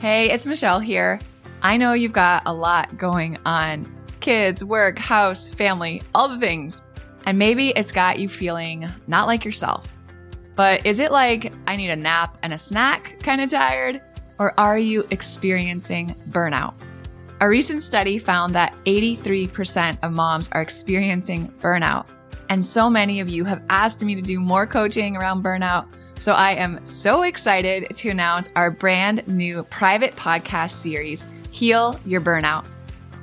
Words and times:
Hey, 0.00 0.30
it's 0.30 0.46
Michelle 0.46 0.80
here. 0.80 1.20
I 1.60 1.76
know 1.76 1.92
you've 1.92 2.14
got 2.14 2.44
a 2.46 2.54
lot 2.54 2.96
going 2.96 3.36
on 3.44 3.86
kids, 4.20 4.64
work, 4.64 4.98
house, 4.98 5.50
family, 5.50 6.00
all 6.14 6.26
the 6.26 6.40
things. 6.40 6.82
And 7.26 7.38
maybe 7.38 7.68
it's 7.76 7.92
got 7.92 8.18
you 8.18 8.26
feeling 8.26 8.90
not 9.08 9.26
like 9.26 9.44
yourself. 9.44 9.94
But 10.56 10.86
is 10.86 11.00
it 11.00 11.12
like 11.12 11.52
I 11.66 11.76
need 11.76 11.90
a 11.90 11.96
nap 11.96 12.38
and 12.42 12.54
a 12.54 12.56
snack 12.56 13.20
kind 13.22 13.42
of 13.42 13.50
tired? 13.50 14.00
Or 14.38 14.58
are 14.58 14.78
you 14.78 15.06
experiencing 15.10 16.16
burnout? 16.30 16.72
A 17.42 17.48
recent 17.50 17.82
study 17.82 18.16
found 18.18 18.54
that 18.54 18.74
83% 18.86 19.98
of 20.02 20.12
moms 20.12 20.48
are 20.52 20.62
experiencing 20.62 21.52
burnout. 21.60 22.06
And 22.48 22.64
so 22.64 22.88
many 22.88 23.20
of 23.20 23.28
you 23.28 23.44
have 23.44 23.62
asked 23.68 24.00
me 24.00 24.14
to 24.14 24.22
do 24.22 24.40
more 24.40 24.66
coaching 24.66 25.18
around 25.18 25.44
burnout. 25.44 25.88
So 26.20 26.34
I 26.34 26.50
am 26.50 26.84
so 26.84 27.22
excited 27.22 27.96
to 27.96 28.10
announce 28.10 28.50
our 28.54 28.70
brand 28.70 29.26
new 29.26 29.62
private 29.64 30.14
podcast 30.16 30.72
series, 30.72 31.24
Heal 31.50 31.98
Your 32.04 32.20
Burnout. 32.20 32.66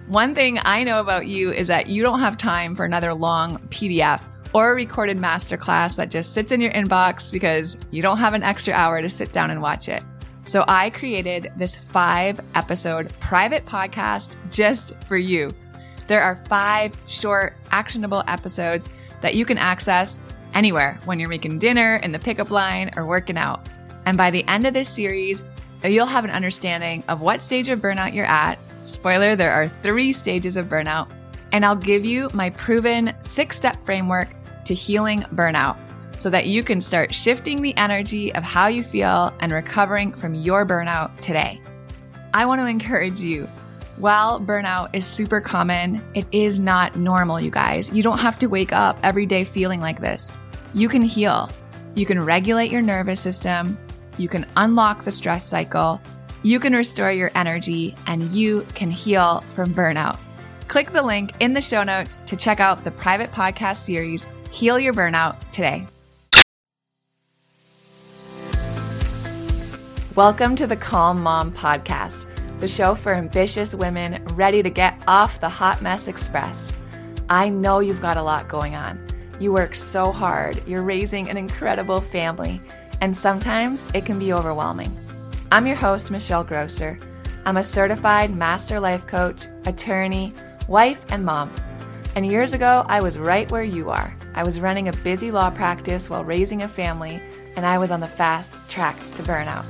One 0.08 0.34
thing 0.34 0.58
I 0.66 0.84
know 0.84 1.00
about 1.00 1.28
you 1.28 1.52
is 1.52 1.68
that 1.68 1.90
you 1.90 2.02
don't 2.02 2.22
have 2.22 2.40
time 2.40 2.76
for 2.76 2.86
another 2.86 3.14
long 3.14 3.60
PDF 3.70 4.28
or 4.52 4.72
a 4.72 4.76
recorded 4.76 5.20
masterclass 5.20 5.96
that 5.98 6.10
just 6.10 6.34
sits 6.34 6.52
in 6.52 6.60
your 6.60 6.72
inbox 6.72 7.32
because 7.32 7.78
you 7.92 8.02
don't 8.02 8.18
have 8.18 8.34
an 8.34 8.42
extra 8.42 8.74
hour 8.74 9.00
to 9.00 9.12
sit 9.12 9.32
down 9.32 9.52
and 9.52 9.62
watch 9.62 9.90
it. 9.90 10.02
So 10.46 10.66
I 10.68 10.90
created 10.90 11.52
this 11.56 11.78
five 11.78 12.40
episode 12.56 13.14
private 13.20 13.64
podcast 13.68 14.38
just 14.50 14.96
for 15.04 15.18
you. 15.18 15.52
There 16.08 16.24
are 16.24 16.44
five 16.50 17.00
short, 17.06 17.58
actionable 17.70 18.24
episodes 18.28 18.90
that 19.22 19.36
you 19.36 19.46
can 19.46 19.60
access 19.60 20.18
anywhere 20.58 21.00
when 21.06 21.20
you're 21.20 21.30
making 21.30 21.60
dinner, 21.60 21.98
in 21.98 22.12
the 22.12 22.18
pickup 22.18 22.50
line, 22.50 22.90
or 22.98 23.06
working 23.06 23.38
out. 23.38 23.70
And 24.08 24.18
by 24.18 24.32
the 24.32 24.44
end 24.48 24.66
of 24.66 24.74
this 24.74 24.90
series, 24.90 25.46
you'll 25.84 26.08
have 26.08 26.24
an 26.24 26.32
understanding 26.32 27.04
of 27.08 27.22
what 27.22 27.44
stage 27.44 27.70
of 27.70 27.80
burnout 27.80 28.16
you're 28.16 28.26
at. 28.26 28.58
Spoiler, 28.82 29.36
there 29.36 29.52
are 29.52 29.70
three 29.84 30.12
stages 30.12 30.58
of 30.58 30.66
burnout. 30.66 31.08
And 31.52 31.64
I'll 31.64 31.76
give 31.76 32.04
you 32.04 32.30
my 32.34 32.50
proven 32.50 33.14
six 33.20 33.56
step 33.56 33.86
framework 33.86 34.30
to 34.66 34.74
healing 34.74 35.22
burnout 35.36 35.78
so 36.20 36.32
that 36.32 36.48
you 36.48 36.64
can 36.64 36.82
start 36.82 37.14
shifting 37.14 37.62
the 37.62 37.78
energy 37.78 38.34
of 38.34 38.44
how 38.44 38.66
you 38.66 38.84
feel 38.84 39.34
and 39.40 39.52
recovering 39.52 40.12
from 40.12 40.34
your 40.34 40.66
burnout 40.66 41.18
today. 41.20 41.62
I 42.34 42.46
want 42.48 42.62
to 42.62 42.66
encourage 42.66 43.22
you. 43.22 43.48
While 43.98 44.40
burnout 44.40 44.90
is 44.94 45.06
super 45.06 45.42
common, 45.42 46.04
it 46.14 46.26
is 46.32 46.60
not 46.60 46.96
normal, 46.96 47.40
you 47.40 47.52
guys. 47.52 47.92
You 47.92 48.04
don't 48.04 48.20
have 48.20 48.38
to 48.40 48.48
wake 48.48 48.74
up 48.74 48.98
every 49.04 49.26
day 49.26 49.44
feeling 49.44 49.82
like 49.82 50.02
this. 50.02 50.32
You 50.74 50.90
can 50.90 51.02
heal. 51.02 51.50
You 51.96 52.06
can 52.06 52.24
regulate 52.24 52.70
your 52.70 52.82
nervous 52.82 53.22
system. 53.22 53.78
You 54.18 54.28
can 54.28 54.46
unlock 54.58 55.04
the 55.04 55.14
stress 55.14 55.46
cycle. 55.46 56.02
You 56.44 56.60
can 56.60 56.74
restore 56.74 57.12
your 57.12 57.32
energy 57.36 57.96
and 58.06 58.32
you 58.32 58.66
can 58.76 58.92
heal 58.92 59.42
from 59.56 59.74
burnout. 59.74 60.20
Click 60.68 60.92
the 60.92 61.02
link 61.02 61.32
in 61.40 61.54
the 61.54 61.62
show 61.62 61.84
notes 61.84 62.18
to 62.26 62.36
check 62.36 62.60
out 62.60 62.84
the 62.84 62.92
private 62.92 63.32
podcast 63.32 63.78
series, 63.78 64.28
Heal 64.52 64.78
Your 64.78 64.94
Burnout, 64.94 65.40
today. 65.52 65.88
Welcome 70.16 70.58
to 70.58 70.68
the 70.68 70.76
Calm 70.76 71.24
Mom 71.24 71.54
Podcast, 71.54 72.28
the 72.60 72.68
show 72.68 72.94
for 72.94 73.14
ambitious 73.14 73.74
women 73.74 74.22
ready 74.34 74.62
to 74.62 74.70
get 74.70 75.02
off 75.08 75.40
the 75.40 75.48
hot 75.48 75.82
mess 75.82 76.10
express. 76.10 76.76
I 77.30 77.48
know 77.48 77.80
you've 77.80 78.02
got 78.02 78.18
a 78.18 78.22
lot 78.22 78.50
going 78.50 78.76
on. 78.76 79.07
You 79.40 79.54
work 79.54 79.76
so 79.76 80.12
hard, 80.12 80.68
you're 80.68 80.82
raising 80.82 81.30
an 81.30 81.38
incredible 81.38 82.02
family, 82.02 82.60
and 83.02 83.16
sometimes 83.16 83.86
it 83.94 84.04
can 84.04 84.18
be 84.18 84.34
overwhelming. 84.34 84.92
I'm 85.52 85.68
your 85.68 85.76
host, 85.76 86.10
Michelle 86.10 86.44
Grosser. 86.44 86.98
I'm 87.46 87.58
a 87.58 87.64
certified 87.64 88.36
master 88.36 88.80
life 88.80 89.06
coach, 89.06 89.46
attorney, 89.68 90.34
wife, 90.68 91.06
and 91.10 91.24
mom. 91.24 91.54
And 92.16 92.26
years 92.26 92.54
ago, 92.54 92.84
I 92.90 93.00
was 93.00 93.20
right 93.20 93.50
where 93.52 93.64
you 93.64 93.92
are. 93.92 94.18
I 94.34 94.42
was 94.42 94.60
running 94.60 94.88
a 94.88 94.94
busy 95.04 95.30
law 95.30 95.52
practice 95.52 96.10
while 96.10 96.24
raising 96.24 96.64
a 96.64 96.68
family, 96.68 97.22
and 97.56 97.64
I 97.64 97.78
was 97.78 97.92
on 97.92 98.00
the 98.00 98.08
fast 98.08 98.58
track 98.68 98.98
to 98.98 99.24
burnout. 99.24 99.66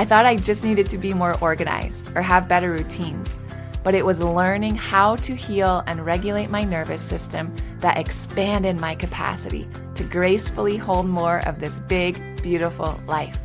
I 0.00 0.04
thought 0.04 0.26
I 0.26 0.34
just 0.34 0.64
needed 0.64 0.90
to 0.90 0.98
be 0.98 1.14
more 1.14 1.38
organized 1.40 2.14
or 2.16 2.22
have 2.22 2.48
better 2.48 2.72
routines, 2.72 3.38
but 3.86 3.94
it 3.94 4.04
was 4.04 4.18
learning 4.18 4.74
how 4.74 5.14
to 5.14 5.32
heal 5.32 5.84
and 5.86 6.04
regulate 6.04 6.50
my 6.50 6.64
nervous 6.64 7.00
system 7.00 7.54
that 7.78 7.96
expanded 7.96 8.80
my 8.80 8.96
capacity 8.96 9.68
to 9.94 10.02
gracefully 10.02 10.76
hold 10.76 11.06
more 11.06 11.38
of 11.46 11.60
this 11.60 11.78
big, 11.86 12.42
beautiful 12.42 13.00
life. 13.06 13.38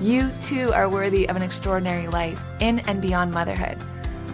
You 0.00 0.30
too 0.40 0.72
are 0.72 0.88
worthy 0.88 1.28
of 1.28 1.36
an 1.36 1.42
extraordinary 1.42 2.08
life 2.08 2.42
in 2.60 2.78
and 2.88 3.02
beyond 3.02 3.34
motherhood. 3.34 3.76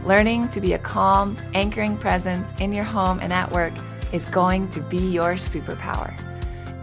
Learning 0.04 0.48
to 0.50 0.60
be 0.60 0.74
a 0.74 0.78
calm, 0.78 1.36
anchoring 1.54 1.98
presence 1.98 2.52
in 2.60 2.72
your 2.72 2.84
home 2.84 3.18
and 3.18 3.32
at 3.32 3.50
work 3.50 3.72
is 4.12 4.26
going 4.26 4.70
to 4.70 4.80
be 4.80 5.10
your 5.10 5.34
superpower. 5.34 6.14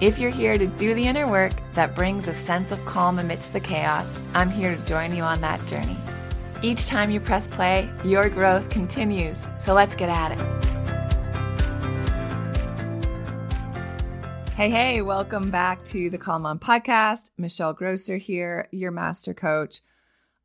If 0.02 0.20
you're 0.20 0.32
here 0.32 0.58
to 0.58 0.68
do 0.68 0.94
the 0.94 1.08
inner 1.08 1.32
work 1.32 1.54
that 1.76 1.96
brings 1.96 2.28
a 2.28 2.34
sense 2.34 2.74
of 2.74 2.86
calm 2.86 3.20
amidst 3.20 3.54
the 3.54 3.62
chaos, 3.62 4.22
I'm 4.36 4.50
here 4.50 4.76
to 4.76 4.86
join 4.86 5.16
you 5.16 5.24
on 5.24 5.40
that 5.40 5.66
journey. 5.66 5.96
Each 6.62 6.86
time 6.86 7.10
you 7.10 7.22
press 7.22 7.48
play, 7.48 7.90
your 8.04 8.28
growth 8.28 8.70
continues. 8.70 9.48
So 9.60 9.74
let's 9.74 9.96
get 9.96 10.10
at 10.10 10.34
it. 10.34 10.66
Hey, 14.56 14.70
hey, 14.70 15.02
welcome 15.02 15.52
back 15.52 15.86
to 15.86 16.10
the 16.10 16.18
Calm 16.18 16.42
Mom 16.42 16.60
podcast. 16.60 17.32
Michelle 17.38 17.72
Grosser 17.72 18.18
here, 18.18 18.68
your 18.72 18.92
master 18.92 19.34
coach. 19.34 19.80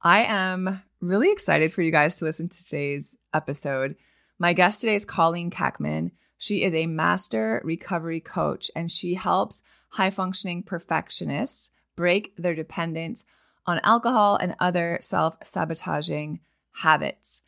I 0.02 0.22
am 0.22 0.82
really 1.00 1.32
excited 1.32 1.72
for 1.72 1.82
you 1.82 1.90
guys 1.90 2.14
to 2.16 2.24
listen 2.24 2.48
to 2.48 2.64
today's 2.64 3.16
episode. 3.32 3.96
My 4.38 4.52
guest 4.52 4.82
today 4.82 4.94
is 4.94 5.04
Colleen 5.04 5.50
Kachmann. 5.50 6.12
She 6.38 6.62
is 6.62 6.74
a 6.74 6.86
master 6.86 7.60
recovery 7.64 8.20
coach 8.20 8.70
and 8.76 8.88
she 8.88 9.14
helps 9.14 9.62
high 9.88 10.10
functioning 10.10 10.62
perfectionists 10.62 11.72
break 11.96 12.36
their 12.36 12.54
dependence 12.54 13.24
on 13.66 13.80
alcohol 13.82 14.38
and 14.40 14.54
other 14.60 14.98
self 15.00 15.36
sabotaging 15.42 16.40
habits. 16.72 17.42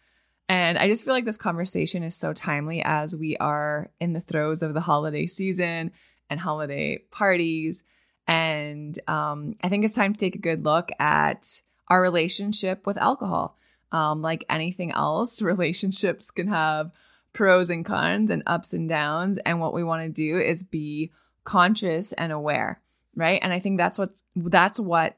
And 0.49 0.79
I 0.79 0.87
just 0.87 1.05
feel 1.05 1.15
like 1.15 1.25
this 1.25 1.37
conversation 1.37 2.03
is 2.03 2.15
so 2.15 2.33
timely 2.33 2.83
as 2.83 3.17
we 3.17 3.37
are 3.39 3.91
in 4.01 4.13
the 4.13 4.21
throes 4.21 4.63
of 4.63 4.75
the 4.75 4.81
holiday 4.81 5.27
season 5.27 5.91
and 6.31 6.39
holiday 6.39 6.99
parties. 7.11 7.83
And 8.29 8.97
um, 9.09 9.55
I 9.63 9.69
think 9.69 9.85
it's 9.85 9.95
time 9.95 10.13
to 10.13 10.19
take 10.19 10.37
a 10.37 10.41
good 10.41 10.65
look 10.65 10.91
at 10.99 11.61
our 11.89 12.01
relationship 12.01 12.87
with 12.87 12.97
alcohol. 12.97 13.57
Um, 13.93 14.23
like 14.23 14.45
anything 14.49 14.93
else, 14.93 15.43
relationships 15.43 16.31
can 16.31 16.49
have 16.49 16.93
pros 17.33 17.69
and 17.69 17.85
cons 17.85 18.31
and 18.31 18.43
ups 18.47 18.73
and 18.73 18.89
downs. 18.89 19.39
And 19.39 19.61
what 19.61 19.75
we 19.75 19.85
want 19.85 20.03
to 20.05 20.09
do 20.09 20.39
is 20.39 20.63
be 20.63 21.13
conscious 21.45 22.13
and 22.13 22.33
aware, 22.33 22.81
right? 23.15 23.41
And 23.43 23.53
I 23.53 23.59
think 23.59 23.79
that's 23.79 23.99
what 23.99 24.23
that's 24.35 24.81
what 24.81 25.17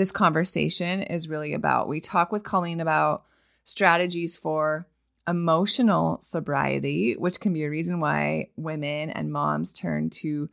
this 0.00 0.12
conversation 0.12 1.02
is 1.02 1.28
really 1.28 1.52
about. 1.52 1.86
We 1.86 2.00
talk 2.00 2.32
with 2.32 2.42
Colleen 2.42 2.80
about 2.80 3.24
strategies 3.64 4.34
for 4.34 4.88
emotional 5.28 6.16
sobriety, 6.22 7.16
which 7.18 7.38
can 7.38 7.52
be 7.52 7.64
a 7.64 7.70
reason 7.70 8.00
why 8.00 8.48
women 8.56 9.10
and 9.10 9.30
moms 9.30 9.74
turn 9.74 10.08
to 10.08 10.48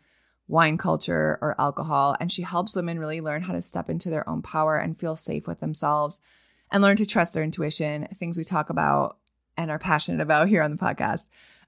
wine 0.50 0.78
culture 0.78 1.40
or 1.42 1.56
alcohol. 1.62 2.18
And 2.20 2.30
she 2.30 2.42
helps 2.42 2.76
women 2.76 3.00
really 3.00 3.22
learn 3.22 3.42
how 3.42 3.54
to 3.54 3.62
step 3.62 3.90
into 3.90 4.10
their 4.10 4.30
own 4.30 4.42
power 4.42 4.76
and 4.76 5.00
feel 5.00 5.16
safe 5.16 5.48
with 5.48 5.62
themselves 5.62 6.20
and 6.70 6.84
learn 6.84 6.98
to 6.98 7.06
trust 7.06 7.34
their 7.34 7.44
intuition, 7.44 8.06
things 8.16 8.38
we 8.38 8.44
talk 8.44 8.70
about 8.70 9.16
and 9.56 9.72
are 9.72 9.80
passionate 9.80 10.22
about 10.22 10.50
here 10.50 10.62
on 10.62 10.72
the 10.72 10.78
podcast. 10.78 11.24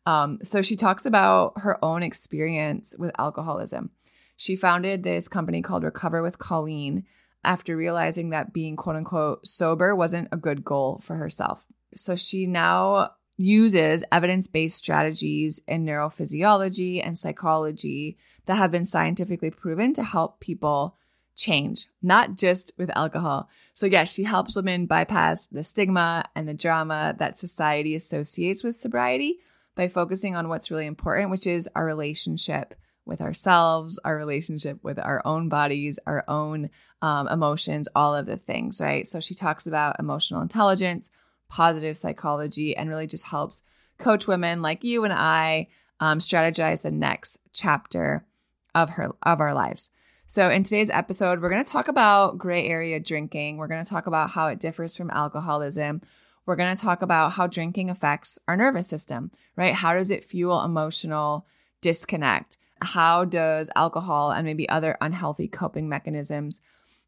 Um, 0.06 0.40
so 0.44 0.62
she 0.62 0.76
talks 0.76 1.06
about 1.06 1.54
her 1.56 1.82
own 1.82 2.04
experience 2.04 2.94
with 3.00 3.18
alcoholism. 3.18 3.92
She 4.36 4.58
founded 4.58 5.04
this 5.04 5.30
company 5.30 5.62
called 5.62 5.86
Recover 5.86 6.22
with 6.22 6.40
Colleen 6.40 7.06
after 7.44 7.76
realizing 7.76 8.30
that 8.30 8.54
being 8.54 8.76
quote 8.76 8.96
unquote 8.96 9.46
sober 9.48 9.96
wasn't 9.96 10.30
a 10.32 10.38
good 10.38 10.64
goal 10.64 11.00
for 11.04 11.16
herself. 11.16 11.66
So 11.96 12.16
she 12.16 12.46
now 12.46 13.12
uses 13.38 14.04
evidence 14.12 14.48
based 14.48 14.78
strategies 14.78 15.62
in 15.68 15.86
neurophysiology 15.86 17.06
and 17.06 17.18
psychology 17.18 18.18
that 18.46 18.56
have 18.56 18.72
been 18.72 18.86
scientifically 18.86 19.52
proven 19.52 19.94
to 19.94 20.04
help 20.04 20.40
people 20.40 20.98
change, 21.36 21.88
not 22.02 22.36
just 22.36 22.74
with 22.78 22.96
alcohol. 22.96 23.50
So, 23.74 23.86
yeah, 23.86 24.04
she 24.04 24.24
helps 24.24 24.58
women 24.58 24.88
bypass 24.88 25.48
the 25.48 25.64
stigma 25.64 26.26
and 26.36 26.48
the 26.48 26.54
drama 26.54 27.16
that 27.18 27.40
society 27.40 27.96
associates 27.96 28.62
with 28.62 28.76
sobriety 28.76 29.40
by 29.74 29.88
focusing 29.88 30.36
on 30.36 30.50
what's 30.50 30.70
really 30.70 30.86
important, 30.86 31.32
which 31.32 31.48
is 31.48 31.70
our 31.76 31.86
relationship 31.86 32.76
with 33.10 33.22
ourselves, 33.22 34.00
our 34.06 34.16
relationship 34.16 34.82
with 34.84 35.00
our 35.00 35.22
own 35.26 35.50
bodies, 35.50 36.00
our 36.06 36.24
own 36.28 36.70
um, 37.02 37.28
emotions, 37.28 37.88
all 37.96 38.16
of 38.16 38.26
the 38.26 38.38
things, 38.38 38.80
right? 38.80 39.06
So, 39.08 39.20
she 39.20 39.36
talks 39.36 39.68
about 39.68 40.00
emotional 40.00 40.42
intelligence, 40.42 41.10
positive 41.50 41.98
psychology, 41.98 42.76
and 42.76 42.90
really 42.90 43.08
just 43.08 43.28
helps 43.28 43.64
coach 43.98 44.28
women 44.28 44.62
like 44.62 44.84
you 44.84 45.04
and 45.04 45.14
I 45.14 45.68
um, 46.00 46.20
strategize 46.20 46.82
the 46.82 46.92
next 46.92 47.38
chapter 47.52 48.26
of 48.74 48.92
her 48.92 49.12
of 49.24 49.40
our 49.42 49.54
lives. 49.54 49.92
So, 50.26 50.50
in 50.50 50.64
today's 50.64 50.92
episode, 50.92 51.42
we're 51.42 51.50
going 51.50 51.64
to 51.64 51.72
talk 51.72 51.88
about 51.88 52.38
gray 52.38 52.68
area 52.68 53.00
drinking. 53.00 53.58
We're 53.58 53.68
going 53.68 53.84
to 53.84 53.90
talk 53.90 54.06
about 54.06 54.30
how 54.30 54.48
it 54.48 54.60
differs 54.60 54.96
from 54.96 55.10
alcoholism. 55.10 56.02
We're 56.46 56.56
going 56.56 56.76
to 56.76 56.82
talk 56.82 57.02
about 57.02 57.34
how 57.34 57.48
drinking 57.48 57.90
affects 57.90 58.38
our 58.48 58.56
nervous 58.56 58.88
system, 58.88 59.32
right? 59.56 59.74
How 59.74 59.96
does 59.96 60.12
it 60.12 60.24
fuel 60.24 60.64
emotional 60.64 61.48
disconnect? 61.82 62.58
How 62.82 63.26
does 63.26 63.70
alcohol 63.76 64.32
and 64.32 64.46
maybe 64.46 64.68
other 64.70 64.98
unhealthy 65.02 65.48
coping 65.48 65.90
mechanisms 65.90 66.62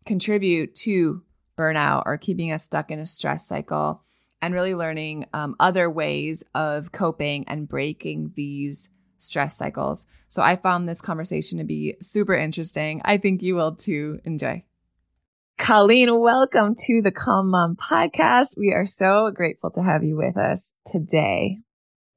contribute 0.05 0.75
to 0.75 1.23
burnout 1.57 2.03
or 2.05 2.17
keeping 2.17 2.51
us 2.51 2.63
stuck 2.63 2.91
in 2.91 2.99
a 2.99 3.05
stress 3.05 3.47
cycle? 3.47 4.03
And 4.43 4.55
really 4.55 4.73
learning 4.73 5.27
um, 5.33 5.55
other 5.59 5.87
ways 5.87 6.43
of 6.55 6.91
coping 6.91 7.47
and 7.47 7.69
breaking 7.69 8.31
these 8.35 8.89
stress 9.19 9.55
cycles. 9.55 10.07
So 10.29 10.41
I 10.41 10.55
found 10.55 10.89
this 10.89 10.99
conversation 10.99 11.59
to 11.59 11.63
be 11.63 11.95
super 12.01 12.33
interesting. 12.33 13.01
I 13.05 13.17
think 13.17 13.43
you 13.43 13.53
will 13.53 13.75
too. 13.75 14.19
Enjoy. 14.25 14.63
Colleen, 15.57 16.19
welcome 16.19 16.73
to 16.87 17.03
the 17.03 17.11
Calm 17.11 17.51
Mom 17.51 17.75
podcast. 17.75 18.57
We 18.57 18.73
are 18.73 18.87
so 18.87 19.29
grateful 19.29 19.69
to 19.71 19.83
have 19.83 20.03
you 20.03 20.17
with 20.17 20.37
us 20.37 20.73
today. 20.87 21.59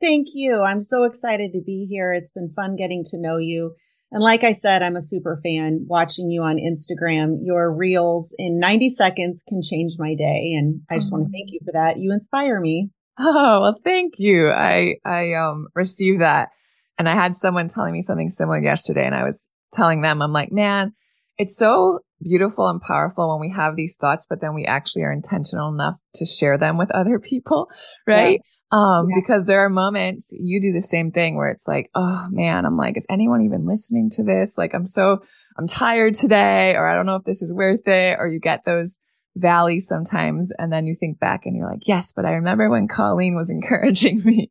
Thank 0.05 0.29
you. 0.35 0.61
I'm 0.61 0.83
so 0.83 1.05
excited 1.05 1.53
to 1.55 1.63
be 1.65 1.87
here. 1.89 2.13
It's 2.13 2.31
been 2.31 2.53
fun 2.55 2.77
getting 2.77 3.05
to 3.07 3.19
know 3.19 3.39
you. 3.39 3.75
And 4.13 4.23
like 4.23 4.45
I 4.45 4.53
said, 4.53 4.83
I'm 4.83 4.97
a 4.97 5.03
super 5.03 5.41
fan 5.43 5.87
watching 5.89 6.31
you 6.31 6.43
on 6.43 6.59
Instagram. 6.59 7.39
Your 7.43 7.75
reels 7.75 8.35
in 8.37 8.61
90 8.61 8.91
seconds 8.91 9.43
can 9.49 9.63
change 9.63 9.93
my 9.99 10.15
day. 10.15 10.53
And 10.59 10.83
I 10.91 10.99
just 10.99 11.11
want 11.11 11.25
to 11.25 11.31
thank 11.31 11.49
you 11.53 11.61
for 11.65 11.73
that. 11.73 11.97
You 11.97 12.13
inspire 12.13 12.61
me. 12.61 12.91
Oh, 13.19 13.63
well, 13.63 13.81
thank 13.83 14.19
you. 14.19 14.51
I, 14.51 14.97
I, 15.07 15.33
um, 15.33 15.69
received 15.75 16.21
that 16.21 16.51
and 16.99 17.09
I 17.09 17.15
had 17.15 17.35
someone 17.35 17.69
telling 17.69 17.95
me 17.95 18.03
something 18.03 18.29
similar 18.29 18.61
yesterday 18.61 19.07
and 19.07 19.15
I 19.15 19.25
was 19.25 19.49
telling 19.73 20.03
them, 20.03 20.21
I'm 20.21 20.33
like, 20.33 20.53
man, 20.53 20.93
it's 21.39 21.57
so 21.57 22.01
beautiful 22.21 22.69
and 22.69 22.81
powerful 22.81 23.31
when 23.31 23.41
we 23.41 23.55
have 23.55 23.77
these 23.77 23.97
thoughts, 23.97 24.27
but 24.29 24.41
then 24.41 24.55
we 24.55 24.65
actually 24.65 25.03
are 25.03 25.13
intentional 25.13 25.73
enough 25.73 25.97
to 26.15 26.27
share 26.27 26.59
them 26.59 26.77
with 26.77 26.91
other 26.91 27.19
people. 27.19 27.69
Right. 28.07 28.41
Yeah. 28.43 28.64
Um, 28.75 29.07
yeah. 29.09 29.21
because 29.21 29.45
there 29.45 29.61
are 29.61 29.69
moments 29.69 30.33
you 30.33 30.61
do 30.61 30.73
the 30.73 30.81
same 30.81 31.13
thing 31.13 31.37
where 31.37 31.49
it's 31.49 31.69
like, 31.69 31.91
oh 31.95 32.27
man, 32.31 32.67
I'm 32.67 32.77
like, 32.77 32.97
is 32.97 33.07
anyone 33.09 33.43
even 33.43 33.67
listening 33.67 34.11
to 34.15 34.25
this? 34.25 34.59
Like, 34.59 34.75
I'm 34.75 34.87
so, 34.87 35.23
I'm 35.57 35.69
tired 35.69 36.15
today, 36.15 36.75
or 36.75 36.85
I 36.85 36.97
don't 36.97 37.07
know 37.07 37.15
if 37.15 37.25
this 37.25 37.41
is 37.41 37.53
worth 37.53 37.87
it, 37.87 38.17
or 38.19 38.27
you 38.27 38.41
get 38.41 38.65
those 38.65 38.99
valleys 39.37 39.87
sometimes. 39.87 40.53
And 40.59 40.73
then 40.73 40.87
you 40.87 40.97
think 40.97 41.21
back 41.21 41.47
and 41.47 41.57
you're 41.57 41.71
like, 41.71 41.87
yes, 41.87 42.13
but 42.13 42.25
I 42.25 42.33
remember 42.33 42.69
when 42.69 42.89
Colleen 42.89 43.37
was 43.37 43.49
encouraging 43.51 44.23
me 44.25 44.51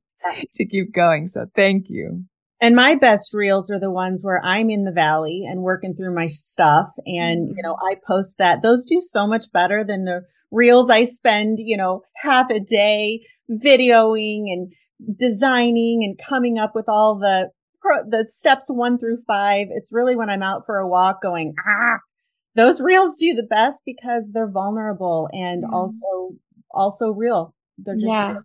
to 0.54 0.66
keep 0.66 0.94
going. 0.94 1.28
So 1.28 1.48
thank 1.54 1.90
you. 1.90 2.24
And 2.63 2.77
my 2.77 2.95
best 2.95 3.33
reels 3.33 3.69
are 3.69 3.80
the 3.80 3.92
ones 3.92 4.24
where 4.24 4.39
I'm 4.42 4.69
in 4.69 4.86
the 4.86 4.92
valley 4.94 5.44
and 5.45 5.63
working 5.63 5.94
through 5.94 6.15
my 6.15 6.27
stuff. 6.27 6.88
And, 7.06 7.50
you 7.50 7.62
know, 7.62 7.75
I 7.75 7.95
post 8.07 8.38
that. 8.38 8.62
Those 8.62 8.86
do 8.86 9.01
so 9.01 9.27
much 9.27 9.51
better 9.51 9.83
than 9.83 10.06
the 10.06 10.21
reels 10.50 10.89
I 10.89 11.04
spend, 11.04 11.57
you 11.60 11.75
know, 11.75 12.04
half 12.15 12.50
a 12.50 12.62
day 12.62 13.19
videoing 13.51 14.45
and 14.48 14.71
designing 15.19 16.06
and 16.06 16.18
coming 16.18 16.57
up 16.57 16.71
with 16.74 16.86
all 16.88 17.19
the, 17.19 17.50
the 18.07 18.25
steps 18.30 18.68
one 18.69 18.98
through 18.98 19.18
five. 19.27 19.68
It's 19.69 19.92
really 19.92 20.15
when 20.15 20.30
I'm 20.30 20.42
out 20.42 20.65
for 20.65 20.77
a 20.77 20.88
walk 20.88 21.21
going, 21.21 21.56
ah, 21.68 21.98
those 22.56 22.80
reels 22.80 23.18
do 23.19 23.33
the 23.33 23.44
best 23.44 23.83
because 23.86 24.31
they're 24.33 24.50
vulnerable 24.50 25.27
and 25.33 25.65
mm. 25.65 25.74
also, 25.74 26.38
also 26.71 27.12
real. 27.12 27.54
They're 27.77 27.95
just 27.95 28.07
yeah. 28.07 28.31
Real. 28.31 28.42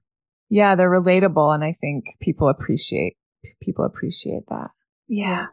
Yeah, 0.50 0.74
they're 0.74 0.90
relatable. 0.90 1.54
And 1.54 1.62
I 1.62 1.76
think 1.80 2.16
people 2.20 2.48
appreciate 2.48 3.17
people 3.62 3.84
appreciate 3.84 4.44
that. 4.48 4.70
Yeah. 5.08 5.46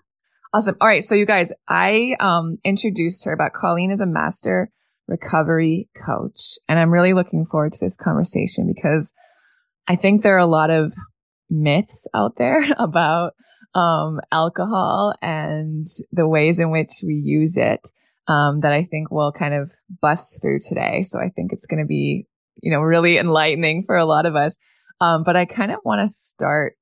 Awesome. 0.54 0.76
All 0.80 0.88
right. 0.88 1.04
So 1.04 1.16
you 1.16 1.26
guys, 1.26 1.52
I 1.68 2.16
um 2.20 2.58
introduced 2.64 3.26
her 3.26 3.34
about 3.34 3.54
Colleen 3.54 3.92
is 3.92 4.00
a 4.00 4.06
master 4.06 4.70
recovery 5.08 5.90
coach. 6.06 6.58
And 6.68 6.80
I'm 6.80 6.92
really 6.92 7.14
looking 7.14 7.46
forward 7.46 7.74
to 7.74 7.80
this 7.80 7.98
conversation 7.98 8.72
because 8.74 9.14
I 9.88 9.96
think 9.96 10.22
there 10.22 10.36
are 10.36 10.40
a 10.40 10.46
lot 10.46 10.70
of 10.70 10.94
myths 11.50 12.08
out 12.14 12.38
there 12.38 12.64
about 12.78 13.34
um, 13.74 14.20
alcohol 14.32 15.14
and 15.22 15.86
the 16.12 16.28
ways 16.28 16.60
in 16.60 16.72
which 16.72 16.92
we 17.04 17.14
use 17.14 17.58
it 17.58 17.82
um, 18.28 18.62
that 18.62 18.72
I 18.72 18.86
think 18.86 19.12
will 19.12 19.32
kind 19.32 19.54
of 19.54 19.72
bust 20.02 20.42
through 20.42 20.60
today. 20.60 21.04
So 21.04 21.20
I 21.20 21.30
think 21.30 21.52
it's 21.52 21.68
going 21.68 21.84
to 21.84 21.88
be, 21.88 22.26
you 22.62 22.72
know, 22.72 22.80
really 22.80 23.18
enlightening 23.18 23.84
for 23.86 23.98
a 23.98 24.06
lot 24.06 24.26
of 24.26 24.36
us. 24.36 24.58
Um, 25.02 25.24
but 25.24 25.36
I 25.36 25.46
kind 25.46 25.72
of 25.72 25.80
want 25.84 26.02
to 26.02 26.12
start 26.12 26.78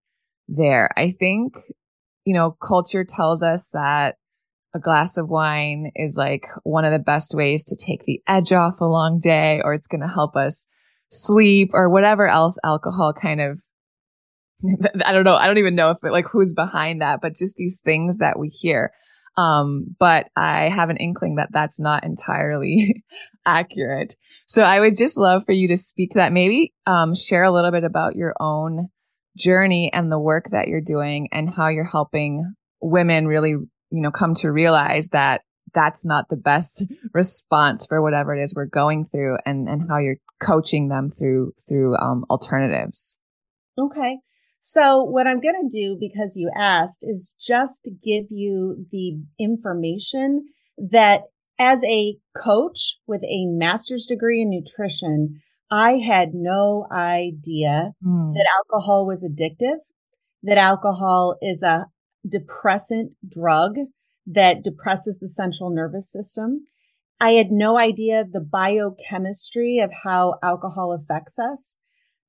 there. 0.47 0.89
I 0.97 1.11
think, 1.17 1.55
you 2.25 2.33
know, 2.33 2.51
culture 2.51 3.03
tells 3.03 3.43
us 3.43 3.69
that 3.71 4.15
a 4.75 4.79
glass 4.79 5.17
of 5.17 5.29
wine 5.29 5.91
is 5.95 6.17
like 6.17 6.47
one 6.63 6.85
of 6.85 6.91
the 6.91 6.99
best 6.99 7.35
ways 7.35 7.63
to 7.65 7.75
take 7.75 8.05
the 8.05 8.21
edge 8.27 8.51
off 8.51 8.81
a 8.81 8.85
long 8.85 9.19
day 9.19 9.61
or 9.63 9.73
it's 9.73 9.87
going 9.87 10.01
to 10.01 10.07
help 10.07 10.35
us 10.35 10.65
sleep 11.11 11.69
or 11.73 11.89
whatever 11.89 12.27
else 12.27 12.57
alcohol 12.63 13.13
kind 13.13 13.39
of 13.39 13.59
I 15.05 15.11
don't 15.11 15.25
know. 15.25 15.35
I 15.35 15.47
don't 15.47 15.57
even 15.57 15.75
know 15.75 15.91
if 15.91 15.97
it, 16.03 16.11
like 16.11 16.27
who's 16.31 16.53
behind 16.53 17.01
that, 17.01 17.19
but 17.21 17.35
just 17.35 17.57
these 17.57 17.81
things 17.83 18.17
that 18.17 18.39
we 18.39 18.47
hear. 18.47 18.91
Um, 19.35 19.95
but 19.99 20.27
I 20.35 20.69
have 20.69 20.89
an 20.89 20.97
inkling 20.97 21.35
that 21.35 21.49
that's 21.51 21.79
not 21.79 22.03
entirely 22.03 23.03
accurate. 23.45 24.15
So 24.47 24.63
I 24.63 24.79
would 24.79 24.95
just 24.95 25.17
love 25.17 25.43
for 25.45 25.53
you 25.53 25.67
to 25.69 25.77
speak 25.77 26.11
to 26.11 26.19
that. 26.19 26.31
Maybe, 26.31 26.73
um, 26.85 27.15
share 27.15 27.43
a 27.43 27.51
little 27.51 27.71
bit 27.71 27.83
about 27.83 28.15
your 28.15 28.35
own 28.39 28.89
journey 29.37 29.91
and 29.93 30.11
the 30.11 30.19
work 30.19 30.45
that 30.51 30.67
you're 30.67 30.81
doing 30.81 31.29
and 31.31 31.53
how 31.53 31.69
you're 31.69 31.83
helping 31.83 32.53
women 32.81 33.27
really, 33.27 33.51
you 33.51 33.69
know, 33.91 34.11
come 34.11 34.35
to 34.35 34.51
realize 34.51 35.09
that 35.09 35.41
that's 35.73 36.05
not 36.05 36.29
the 36.29 36.37
best 36.37 36.83
response 37.13 37.85
for 37.85 38.01
whatever 38.01 38.35
it 38.35 38.43
is 38.43 38.53
we're 38.55 38.65
going 38.65 39.05
through 39.05 39.37
and, 39.45 39.67
and 39.67 39.87
how 39.89 39.97
you're 39.97 40.17
coaching 40.39 40.89
them 40.89 41.09
through, 41.09 41.53
through, 41.67 41.95
um, 41.97 42.25
alternatives. 42.29 43.19
Okay. 43.79 44.17
So 44.59 45.03
what 45.03 45.27
I'm 45.27 45.41
going 45.41 45.69
to 45.69 45.77
do 45.77 45.97
because 45.99 46.35
you 46.37 46.49
asked 46.55 47.03
is 47.03 47.35
just 47.39 47.89
give 48.01 48.25
you 48.29 48.85
the 48.91 49.17
information 49.37 50.45
that 50.77 51.23
as 51.59 51.83
a 51.83 52.15
coach 52.35 52.97
with 53.05 53.23
a 53.23 53.45
master's 53.45 54.05
degree 54.05 54.41
in 54.41 54.49
nutrition, 54.49 55.41
I 55.71 55.93
had 55.93 56.33
no 56.33 56.87
idea 56.91 57.93
mm. 58.05 58.33
that 58.33 58.47
alcohol 58.57 59.05
was 59.05 59.23
addictive, 59.23 59.77
that 60.43 60.57
alcohol 60.57 61.37
is 61.41 61.63
a 61.63 61.87
depressant 62.27 63.13
drug 63.27 63.75
that 64.25 64.63
depresses 64.63 65.19
the 65.19 65.29
central 65.29 65.69
nervous 65.69 66.11
system. 66.11 66.67
I 67.19 67.31
had 67.31 67.51
no 67.51 67.77
idea 67.77 68.25
the 68.25 68.41
biochemistry 68.41 69.79
of 69.79 69.91
how 70.03 70.35
alcohol 70.43 70.93
affects 70.93 71.39
us. 71.39 71.79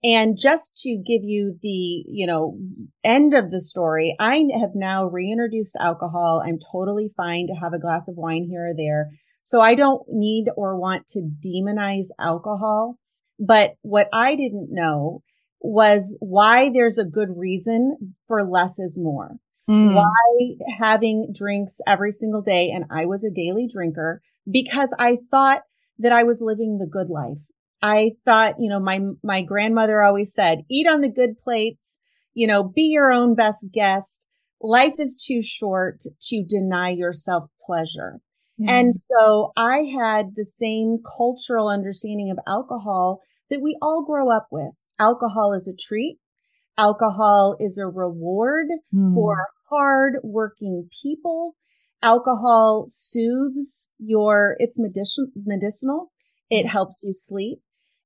And 0.04 0.36
just 0.38 0.76
to 0.82 1.02
give 1.04 1.22
you 1.24 1.58
the, 1.62 2.04
you 2.06 2.26
know, 2.26 2.58
end 3.02 3.32
of 3.32 3.50
the 3.50 3.60
story, 3.60 4.14
I 4.20 4.44
have 4.60 4.72
now 4.74 5.06
reintroduced 5.06 5.76
alcohol. 5.80 6.42
I'm 6.44 6.58
totally 6.70 7.10
fine 7.16 7.46
to 7.46 7.54
have 7.54 7.72
a 7.72 7.78
glass 7.78 8.06
of 8.06 8.16
wine 8.16 8.46
here 8.48 8.68
or 8.68 8.74
there. 8.76 9.08
So 9.42 9.62
I 9.62 9.74
don't 9.74 10.02
need 10.08 10.46
or 10.56 10.78
want 10.78 11.06
to 11.08 11.30
demonize 11.44 12.08
alcohol. 12.20 12.98
But 13.38 13.74
what 13.82 14.08
I 14.12 14.36
didn't 14.36 14.68
know 14.70 15.22
was 15.60 16.16
why 16.20 16.70
there's 16.72 16.98
a 16.98 17.04
good 17.04 17.30
reason 17.36 18.14
for 18.28 18.46
less 18.46 18.78
is 18.78 18.98
more. 19.00 19.36
Mm. 19.68 19.94
Why 19.94 20.66
having 20.78 21.32
drinks 21.34 21.80
every 21.86 22.12
single 22.12 22.42
day. 22.42 22.70
And 22.70 22.84
I 22.90 23.06
was 23.06 23.24
a 23.24 23.30
daily 23.30 23.66
drinker 23.66 24.20
because 24.50 24.94
I 24.98 25.18
thought 25.30 25.62
that 25.98 26.12
I 26.12 26.22
was 26.22 26.42
living 26.42 26.78
the 26.78 26.86
good 26.86 27.08
life. 27.08 27.38
I 27.80 28.12
thought, 28.24 28.56
you 28.58 28.68
know, 28.68 28.80
my, 28.80 29.00
my 29.22 29.42
grandmother 29.42 30.02
always 30.02 30.34
said, 30.34 30.62
eat 30.70 30.86
on 30.86 31.00
the 31.00 31.08
good 31.08 31.38
plates, 31.38 32.00
you 32.34 32.46
know, 32.46 32.62
be 32.62 32.82
your 32.82 33.12
own 33.12 33.34
best 33.34 33.66
guest. 33.72 34.26
Life 34.60 34.94
is 34.98 35.16
too 35.16 35.42
short 35.42 36.00
to 36.28 36.44
deny 36.46 36.90
yourself 36.90 37.50
pleasure. 37.64 38.20
And 38.58 38.94
so 38.94 39.52
I 39.56 39.78
had 39.78 40.36
the 40.36 40.44
same 40.44 40.98
cultural 41.16 41.68
understanding 41.68 42.30
of 42.30 42.38
alcohol 42.46 43.20
that 43.50 43.60
we 43.60 43.76
all 43.82 44.04
grow 44.04 44.30
up 44.30 44.48
with. 44.50 44.72
Alcohol 44.98 45.52
is 45.52 45.66
a 45.66 45.74
treat. 45.74 46.18
Alcohol 46.78 47.56
is 47.58 47.78
a 47.78 47.86
reward 47.86 48.66
mm. 48.94 49.14
for 49.14 49.46
hard 49.68 50.14
working 50.22 50.88
people. 51.02 51.56
Alcohol 52.02 52.86
soothes 52.88 53.88
your, 53.98 54.56
it's 54.58 54.78
medicinal, 54.78 55.30
medicinal. 55.36 56.12
It 56.50 56.66
helps 56.66 57.00
you 57.02 57.12
sleep. 57.14 57.60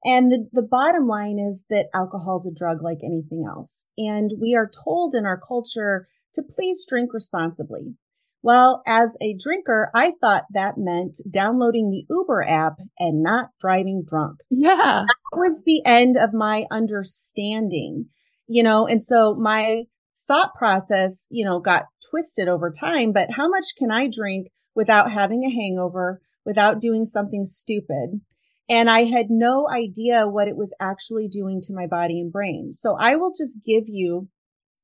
And 0.04 0.30
the, 0.30 0.48
the 0.52 0.62
bottom 0.62 1.06
line 1.08 1.38
is 1.38 1.66
that 1.70 1.88
alcohol 1.92 2.36
is 2.36 2.46
a 2.46 2.56
drug 2.56 2.82
like 2.82 2.98
anything 3.02 3.44
else. 3.46 3.86
And 3.98 4.32
we 4.40 4.54
are 4.54 4.70
told 4.84 5.14
in 5.14 5.26
our 5.26 5.40
culture 5.40 6.06
to 6.34 6.42
please 6.42 6.86
drink 6.88 7.12
responsibly. 7.12 7.96
Well, 8.48 8.80
as 8.86 9.14
a 9.20 9.36
drinker, 9.38 9.90
I 9.94 10.12
thought 10.22 10.44
that 10.54 10.78
meant 10.78 11.18
downloading 11.30 11.90
the 11.90 12.06
Uber 12.08 12.44
app 12.44 12.78
and 12.98 13.22
not 13.22 13.50
driving 13.60 14.06
drunk. 14.08 14.38
Yeah. 14.48 15.04
That 15.06 15.36
was 15.38 15.64
the 15.66 15.82
end 15.84 16.16
of 16.16 16.32
my 16.32 16.64
understanding, 16.70 18.06
you 18.46 18.62
know, 18.62 18.86
and 18.86 19.02
so 19.02 19.34
my 19.34 19.82
thought 20.26 20.54
process, 20.54 21.28
you 21.30 21.44
know, 21.44 21.60
got 21.60 21.88
twisted 22.10 22.48
over 22.48 22.70
time. 22.70 23.12
But 23.12 23.32
how 23.32 23.50
much 23.50 23.66
can 23.76 23.90
I 23.90 24.08
drink 24.08 24.48
without 24.74 25.12
having 25.12 25.44
a 25.44 25.50
hangover, 25.50 26.22
without 26.46 26.80
doing 26.80 27.04
something 27.04 27.44
stupid. 27.44 28.22
And 28.66 28.88
I 28.88 29.00
had 29.00 29.26
no 29.28 29.68
idea 29.68 30.26
what 30.26 30.48
it 30.48 30.56
was 30.56 30.74
actually 30.80 31.28
doing 31.28 31.60
to 31.64 31.74
my 31.74 31.86
body 31.86 32.18
and 32.18 32.32
brain. 32.32 32.72
So 32.72 32.96
I 32.98 33.16
will 33.16 33.32
just 33.38 33.58
give 33.62 33.84
you 33.88 34.28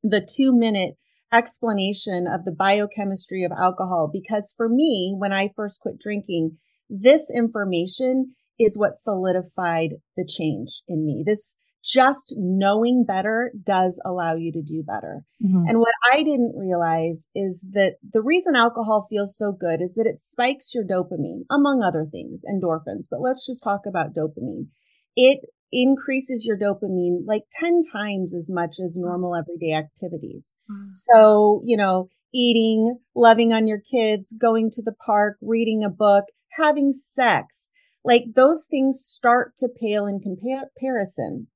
the 0.02 0.20
two 0.20 0.52
minute 0.52 0.96
explanation 1.34 2.26
of 2.26 2.44
the 2.44 2.52
biochemistry 2.52 3.44
of 3.44 3.52
alcohol 3.52 4.08
because 4.12 4.54
for 4.56 4.68
me, 4.68 5.14
when 5.16 5.32
I 5.32 5.50
first 5.56 5.80
quit 5.80 5.98
drinking, 5.98 6.58
this 6.88 7.30
information 7.34 8.34
is 8.58 8.78
what 8.78 8.94
solidified 8.94 9.94
the 10.16 10.24
change 10.26 10.82
in 10.86 11.04
me. 11.04 11.24
This 11.26 11.56
just 11.84 12.34
knowing 12.38 13.04
better 13.06 13.52
does 13.62 14.00
allow 14.06 14.34
you 14.34 14.50
to 14.52 14.62
do 14.62 14.82
better. 14.82 15.22
Mm-hmm. 15.44 15.68
And 15.68 15.78
what 15.80 15.92
I 16.10 16.22
didn't 16.22 16.54
realize 16.56 17.28
is 17.34 17.68
that 17.74 17.96
the 18.02 18.22
reason 18.22 18.56
alcohol 18.56 19.06
feels 19.10 19.36
so 19.36 19.52
good 19.52 19.82
is 19.82 19.94
that 19.94 20.06
it 20.06 20.20
spikes 20.20 20.74
your 20.74 20.84
dopamine, 20.84 21.42
among 21.50 21.82
other 21.82 22.06
things, 22.10 22.42
endorphins. 22.50 23.04
But 23.10 23.20
let's 23.20 23.46
just 23.46 23.62
talk 23.62 23.82
about 23.86 24.14
dopamine. 24.14 24.68
It 25.14 25.40
increases 25.72 26.44
your 26.46 26.58
dopamine 26.58 27.22
like 27.26 27.42
10 27.60 27.82
times 27.92 28.34
as 28.34 28.50
much 28.52 28.76
as 28.84 28.96
normal 28.96 29.34
everyday 29.34 29.72
activities. 29.72 30.54
Mm. 30.70 30.92
So, 30.92 31.60
you 31.64 31.76
know, 31.76 32.08
eating, 32.32 32.98
loving 33.14 33.52
on 33.52 33.66
your 33.66 33.80
kids, 33.80 34.34
going 34.38 34.70
to 34.72 34.82
the 34.82 34.94
park, 35.04 35.36
reading 35.40 35.84
a 35.84 35.90
book, 35.90 36.24
having 36.52 36.92
sex, 36.92 37.70
like 38.04 38.24
those 38.34 38.66
things 38.70 39.00
start 39.04 39.56
to 39.58 39.68
pale 39.68 40.06
in 40.06 40.20
comparison. 40.20 41.48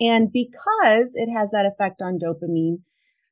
And 0.00 0.30
because 0.32 1.12
it 1.14 1.30
has 1.32 1.50
that 1.50 1.66
effect 1.66 2.00
on 2.00 2.18
dopamine, 2.18 2.82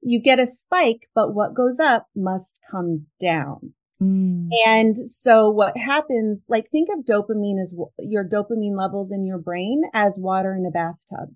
you 0.02 0.20
get 0.20 0.40
a 0.40 0.46
spike, 0.46 1.08
but 1.14 1.34
what 1.34 1.54
goes 1.54 1.78
up 1.80 2.08
must 2.14 2.60
come 2.70 3.06
down. 3.20 3.74
Mm. 4.02 4.48
And 4.66 4.96
so 5.08 5.48
what 5.50 5.76
happens, 5.76 6.46
like 6.48 6.70
think 6.70 6.88
of 6.92 7.04
dopamine 7.04 7.60
as 7.60 7.74
your 7.98 8.28
dopamine 8.28 8.76
levels 8.76 9.10
in 9.10 9.24
your 9.24 9.38
brain 9.38 9.82
as 9.94 10.18
water 10.20 10.54
in 10.54 10.66
a 10.66 10.70
bathtub. 10.70 11.34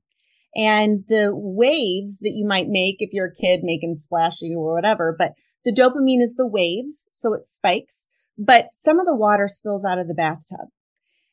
And 0.54 1.04
the 1.06 1.30
waves 1.32 2.18
that 2.20 2.32
you 2.34 2.46
might 2.46 2.68
make 2.68 2.96
if 2.98 3.12
you're 3.12 3.32
a 3.32 3.34
kid 3.34 3.60
making 3.62 3.94
splashing 3.94 4.54
or 4.56 4.74
whatever, 4.74 5.14
but 5.16 5.32
the 5.64 5.72
dopamine 5.72 6.20
is 6.20 6.34
the 6.34 6.46
waves. 6.46 7.06
So 7.12 7.32
it 7.34 7.46
spikes, 7.46 8.08
but 8.36 8.68
some 8.72 8.98
of 8.98 9.06
the 9.06 9.14
water 9.14 9.46
spills 9.48 9.84
out 9.84 9.98
of 9.98 10.08
the 10.08 10.14
bathtub. 10.14 10.68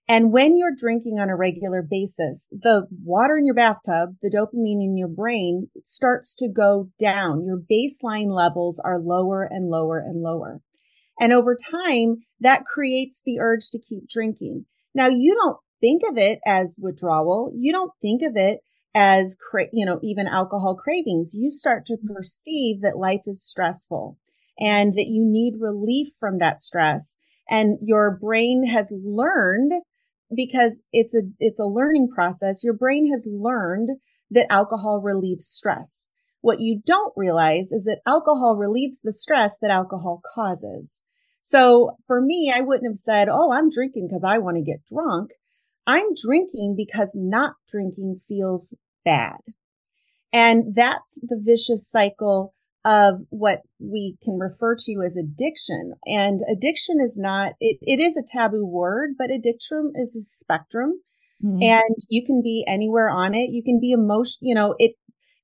And 0.10 0.32
when 0.32 0.58
you're 0.58 0.76
drinking 0.76 1.20
on 1.20 1.30
a 1.30 1.36
regular 1.36 1.82
basis, 1.82 2.48
the 2.52 2.88
water 3.04 3.38
in 3.38 3.46
your 3.46 3.56
bathtub, 3.56 4.16
the 4.22 4.30
dopamine 4.30 4.82
in 4.82 4.96
your 4.98 5.10
brain 5.10 5.70
starts 5.84 6.34
to 6.36 6.48
go 6.48 6.90
down. 6.98 7.44
Your 7.44 7.60
baseline 7.60 8.32
levels 8.32 8.80
are 8.80 9.00
lower 9.00 9.44
and 9.44 9.70
lower 9.70 9.98
and 9.98 10.22
lower. 10.22 10.62
And 11.20 11.34
over 11.34 11.56
time, 11.56 12.18
that 12.40 12.66
creates 12.66 13.22
the 13.26 13.40
urge 13.40 13.70
to 13.72 13.80
keep 13.80 14.08
drinking. 14.08 14.66
Now, 14.94 15.08
you 15.08 15.36
don't 15.36 15.58
think 15.82 16.04
of 16.10 16.18
it 16.18 16.40
as 16.46 16.78
withdrawal. 16.80 17.52
You 17.56 17.72
don't 17.72 17.92
think 18.02 18.22
of 18.22 18.36
it 18.36 18.60
as, 18.94 19.36
cra- 19.36 19.70
you 19.72 19.86
know, 19.86 20.00
even 20.04 20.28
alcohol 20.28 20.76
cravings. 20.76 21.34
You 21.34 21.52
start 21.52 21.86
to 21.86 21.94
mm-hmm. 21.94 22.14
perceive 22.14 22.82
that 22.82 22.98
life 22.98 23.22
is 23.26 23.44
stressful 23.44 24.18
and 24.60 24.94
that 24.96 25.08
you 25.08 25.24
need 25.24 25.56
relief 25.60 26.10
from 26.20 26.40
that 26.40 26.60
stress. 26.60 27.18
And 27.50 27.78
your 27.82 28.18
brain 28.20 28.68
has 28.68 28.92
learned 28.92 29.72
because 30.36 30.82
it's 30.92 31.16
a, 31.16 31.22
it's 31.40 31.60
a 31.60 31.66
learning 31.66 32.10
process. 32.14 32.64
Your 32.64 32.74
brain 32.74 33.12
has 33.12 33.28
learned 33.30 33.90
that 34.32 34.52
alcohol 34.52 35.02
relieves 35.02 35.46
stress. 35.46 36.10
What 36.42 36.60
you 36.60 36.82
don't 36.86 37.14
realize 37.16 37.72
is 37.72 37.86
that 37.86 38.02
alcohol 38.06 38.56
relieves 38.56 39.02
the 39.02 39.14
stress 39.14 39.58
that 39.60 39.72
alcohol 39.72 40.22
causes. 40.34 41.04
So 41.42 41.98
for 42.08 42.22
me, 42.22 42.52
I 42.54 42.62
wouldn't 42.62 42.90
have 42.90 42.98
said, 42.98 43.30
Oh, 43.30 43.52
I'm 43.52 43.70
drinking 43.70 44.08
because 44.08 44.24
I 44.24 44.38
want 44.38 44.58
to 44.58 44.64
get 44.64 44.86
drunk. 44.86 45.32
I'm 45.86 46.14
drinking 46.14 46.76
because 46.76 47.16
not 47.20 47.54
drinking 47.72 48.20
feels 48.28 48.76
bad. 49.06 49.38
And 50.34 50.76
that's 50.76 51.18
the 51.22 51.40
vicious 51.42 51.90
cycle 51.90 52.54
of 52.84 53.22
what 53.30 53.62
we 53.80 54.18
can 54.24 54.38
refer 54.38 54.76
to 54.76 55.02
as 55.06 55.18
addiction. 55.18 55.94
And 56.06 56.42
addiction 56.52 56.98
is 57.02 57.18
not, 57.18 57.54
it, 57.60 57.78
it 57.82 58.00
is 58.00 58.18
a 58.18 58.24
taboo 58.26 58.66
word, 58.66 59.12
but 59.18 59.32
addiction 59.32 59.94
is 59.96 60.16
a 60.16 60.22
spectrum. 60.22 61.02
Mm-hmm. 61.44 61.64
And 61.64 61.96
you 62.10 62.26
can 62.26 62.42
be 62.42 62.66
anywhere 62.68 63.10
on 63.10 63.36
it. 63.36 63.50
You 63.52 63.64
can 63.64 63.80
be 63.80 63.92
emotion, 63.92 64.40
you 64.42 64.56
know, 64.56 64.76
it, 64.80 64.96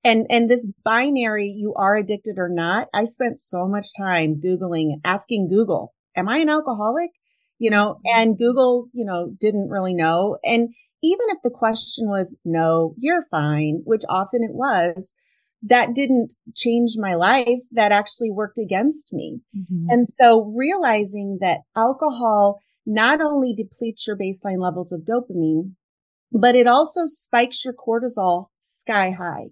and, 0.03 0.25
and 0.29 0.49
this 0.49 0.69
binary, 0.83 1.47
you 1.47 1.73
are 1.75 1.95
addicted 1.95 2.37
or 2.37 2.49
not. 2.49 2.87
I 2.93 3.05
spent 3.05 3.39
so 3.39 3.67
much 3.67 3.87
time 3.97 4.41
Googling, 4.43 4.99
asking 5.03 5.49
Google, 5.49 5.93
am 6.15 6.27
I 6.27 6.37
an 6.37 6.49
alcoholic? 6.49 7.11
You 7.59 7.69
know, 7.69 7.95
mm-hmm. 7.95 8.19
and 8.19 8.37
Google, 8.37 8.87
you 8.93 9.05
know, 9.05 9.31
didn't 9.39 9.69
really 9.69 9.93
know. 9.93 10.37
And 10.43 10.73
even 11.01 11.27
if 11.29 11.37
the 11.43 11.49
question 11.49 12.07
was, 12.09 12.35
no, 12.43 12.95
you're 12.97 13.25
fine, 13.29 13.81
which 13.85 14.03
often 14.09 14.43
it 14.43 14.53
was, 14.53 15.15
that 15.61 15.95
didn't 15.95 16.33
change 16.55 16.93
my 16.97 17.13
life. 17.13 17.61
That 17.71 17.91
actually 17.91 18.31
worked 18.31 18.57
against 18.57 19.13
me. 19.13 19.39
Mm-hmm. 19.55 19.85
And 19.89 20.05
so 20.05 20.53
realizing 20.55 21.37
that 21.39 21.59
alcohol 21.75 22.59
not 22.85 23.21
only 23.21 23.53
depletes 23.55 24.05
your 24.05 24.17
baseline 24.17 24.59
levels 24.59 24.91
of 24.91 25.01
dopamine, 25.01 25.73
but 26.33 26.55
it 26.55 26.67
also 26.67 27.01
spikes 27.05 27.63
your 27.63 27.73
cortisol 27.73 28.47
sky 28.59 29.11
high. 29.11 29.51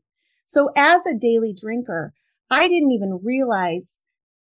So 0.51 0.69
as 0.75 1.05
a 1.05 1.17
daily 1.17 1.53
drinker, 1.53 2.13
I 2.49 2.67
didn't 2.67 2.91
even 2.91 3.21
realize 3.23 4.03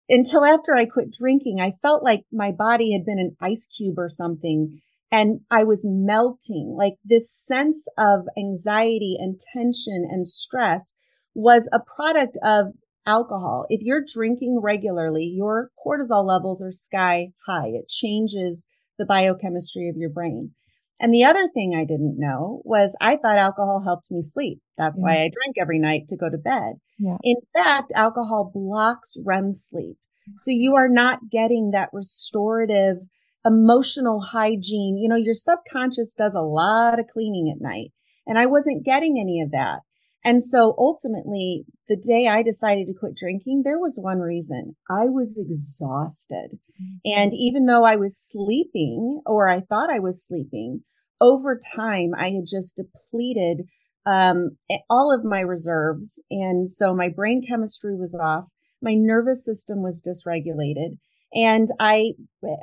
until 0.08 0.44
after 0.44 0.72
I 0.72 0.86
quit 0.86 1.10
drinking, 1.10 1.60
I 1.60 1.72
felt 1.82 2.04
like 2.04 2.22
my 2.30 2.52
body 2.52 2.92
had 2.92 3.04
been 3.04 3.18
an 3.18 3.34
ice 3.40 3.66
cube 3.66 3.98
or 3.98 4.08
something 4.08 4.80
and 5.10 5.40
I 5.50 5.64
was 5.64 5.84
melting. 5.84 6.76
Like 6.78 6.94
this 7.04 7.34
sense 7.34 7.88
of 7.98 8.28
anxiety 8.38 9.16
and 9.18 9.40
tension 9.52 10.06
and 10.08 10.24
stress 10.24 10.94
was 11.34 11.68
a 11.72 11.80
product 11.80 12.38
of 12.44 12.66
alcohol. 13.04 13.66
If 13.68 13.80
you're 13.82 14.04
drinking 14.06 14.60
regularly, 14.62 15.24
your 15.24 15.70
cortisol 15.84 16.24
levels 16.24 16.62
are 16.62 16.70
sky 16.70 17.32
high. 17.44 17.70
It 17.74 17.88
changes 17.88 18.68
the 19.00 19.06
biochemistry 19.06 19.88
of 19.88 19.96
your 19.96 20.10
brain. 20.10 20.54
And 21.00 21.14
the 21.14 21.24
other 21.24 21.48
thing 21.48 21.74
I 21.74 21.84
didn't 21.84 22.18
know 22.18 22.60
was 22.64 22.96
I 23.00 23.16
thought 23.16 23.38
alcohol 23.38 23.82
helped 23.84 24.10
me 24.10 24.22
sleep. 24.22 24.60
That's 24.76 25.00
yeah. 25.00 25.06
why 25.06 25.14
I 25.22 25.30
drank 25.30 25.56
every 25.58 25.78
night 25.78 26.08
to 26.08 26.16
go 26.16 26.28
to 26.28 26.38
bed. 26.38 26.74
Yeah. 26.98 27.16
In 27.22 27.36
fact, 27.54 27.92
alcohol 27.94 28.50
blocks 28.52 29.16
REM 29.24 29.52
sleep. 29.52 29.96
So 30.36 30.50
you 30.50 30.74
are 30.76 30.88
not 30.88 31.30
getting 31.30 31.70
that 31.70 31.90
restorative 31.92 32.98
emotional 33.44 34.20
hygiene. 34.20 34.98
You 34.98 35.08
know, 35.08 35.16
your 35.16 35.34
subconscious 35.34 36.14
does 36.14 36.34
a 36.34 36.42
lot 36.42 36.98
of 36.98 37.06
cleaning 37.06 37.50
at 37.54 37.62
night 37.62 37.92
and 38.28 38.38
I 38.38 38.46
wasn't 38.46 38.84
getting 38.84 39.18
any 39.18 39.40
of 39.40 39.50
that. 39.52 39.80
And 40.28 40.42
so 40.42 40.74
ultimately, 40.76 41.64
the 41.88 41.96
day 41.96 42.28
I 42.28 42.42
decided 42.42 42.86
to 42.86 42.92
quit 42.92 43.16
drinking, 43.16 43.62
there 43.64 43.78
was 43.78 43.98
one 43.98 44.18
reason. 44.18 44.76
I 44.90 45.06
was 45.06 45.38
exhausted. 45.38 46.58
Mm-hmm. 46.78 46.96
And 47.06 47.32
even 47.32 47.64
though 47.64 47.86
I 47.86 47.96
was 47.96 48.14
sleeping 48.18 49.22
or 49.24 49.48
I 49.48 49.60
thought 49.60 49.88
I 49.88 50.00
was 50.00 50.22
sleeping, 50.22 50.82
over 51.18 51.58
time, 51.58 52.10
I 52.14 52.24
had 52.28 52.44
just 52.46 52.76
depleted 52.76 53.62
um, 54.04 54.58
all 54.90 55.14
of 55.14 55.24
my 55.24 55.40
reserves. 55.40 56.22
And 56.30 56.68
so 56.68 56.94
my 56.94 57.08
brain 57.08 57.42
chemistry 57.48 57.96
was 57.96 58.14
off. 58.14 58.48
My 58.82 58.92
nervous 58.92 59.42
system 59.42 59.82
was 59.82 60.02
dysregulated. 60.06 60.98
And 61.32 61.68
I, 61.80 62.12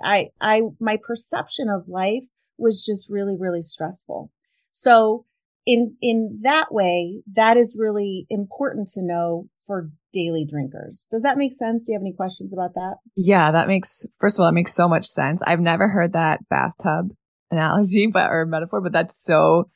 I, 0.03 0.27
I, 0.39 0.61
my 0.79 0.99
perception 1.03 1.69
of 1.69 1.87
life 1.87 2.25
was 2.59 2.85
just 2.85 3.09
really, 3.09 3.35
really 3.39 3.63
stressful. 3.63 4.29
So 4.69 5.25
in, 5.65 5.95
in 6.01 6.39
that 6.43 6.71
way, 6.71 7.21
that 7.33 7.57
is 7.57 7.75
really 7.77 8.25
important 8.29 8.87
to 8.93 9.01
know 9.01 9.47
for 9.65 9.89
daily 10.13 10.45
drinkers. 10.45 11.07
Does 11.11 11.23
that 11.23 11.37
make 11.37 11.53
sense? 11.53 11.85
Do 11.85 11.91
you 11.91 11.97
have 11.97 12.03
any 12.03 12.13
questions 12.13 12.53
about 12.53 12.73
that? 12.75 12.97
Yeah, 13.15 13.51
that 13.51 13.67
makes, 13.67 14.05
first 14.19 14.37
of 14.37 14.43
all, 14.43 14.49
it 14.49 14.53
makes 14.53 14.73
so 14.73 14.87
much 14.87 15.05
sense. 15.05 15.41
I've 15.45 15.59
never 15.59 15.87
heard 15.87 16.13
that 16.13 16.47
bathtub 16.49 17.09
analogy, 17.51 18.07
but, 18.13 18.29
or 18.29 18.45
metaphor, 18.45 18.81
but 18.81 18.93
that's 18.93 19.21
so, 19.21 19.69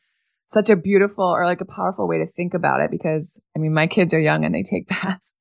such 0.48 0.70
a 0.70 0.76
beautiful 0.76 1.26
or 1.26 1.46
like 1.46 1.62
a 1.62 1.66
powerful 1.66 2.08
way 2.08 2.20
to 2.20 2.28
think 2.28 2.54
about 2.54 2.82
it 2.82 2.90
because 2.90 3.42
I 3.56 3.60
mean, 3.60 3.74
my 3.74 3.88
kids 3.88 4.14
are 4.14 4.20
young 4.20 4.46
and 4.46 4.54
they 4.54 4.64
take 4.64 4.88
baths 5.02 5.34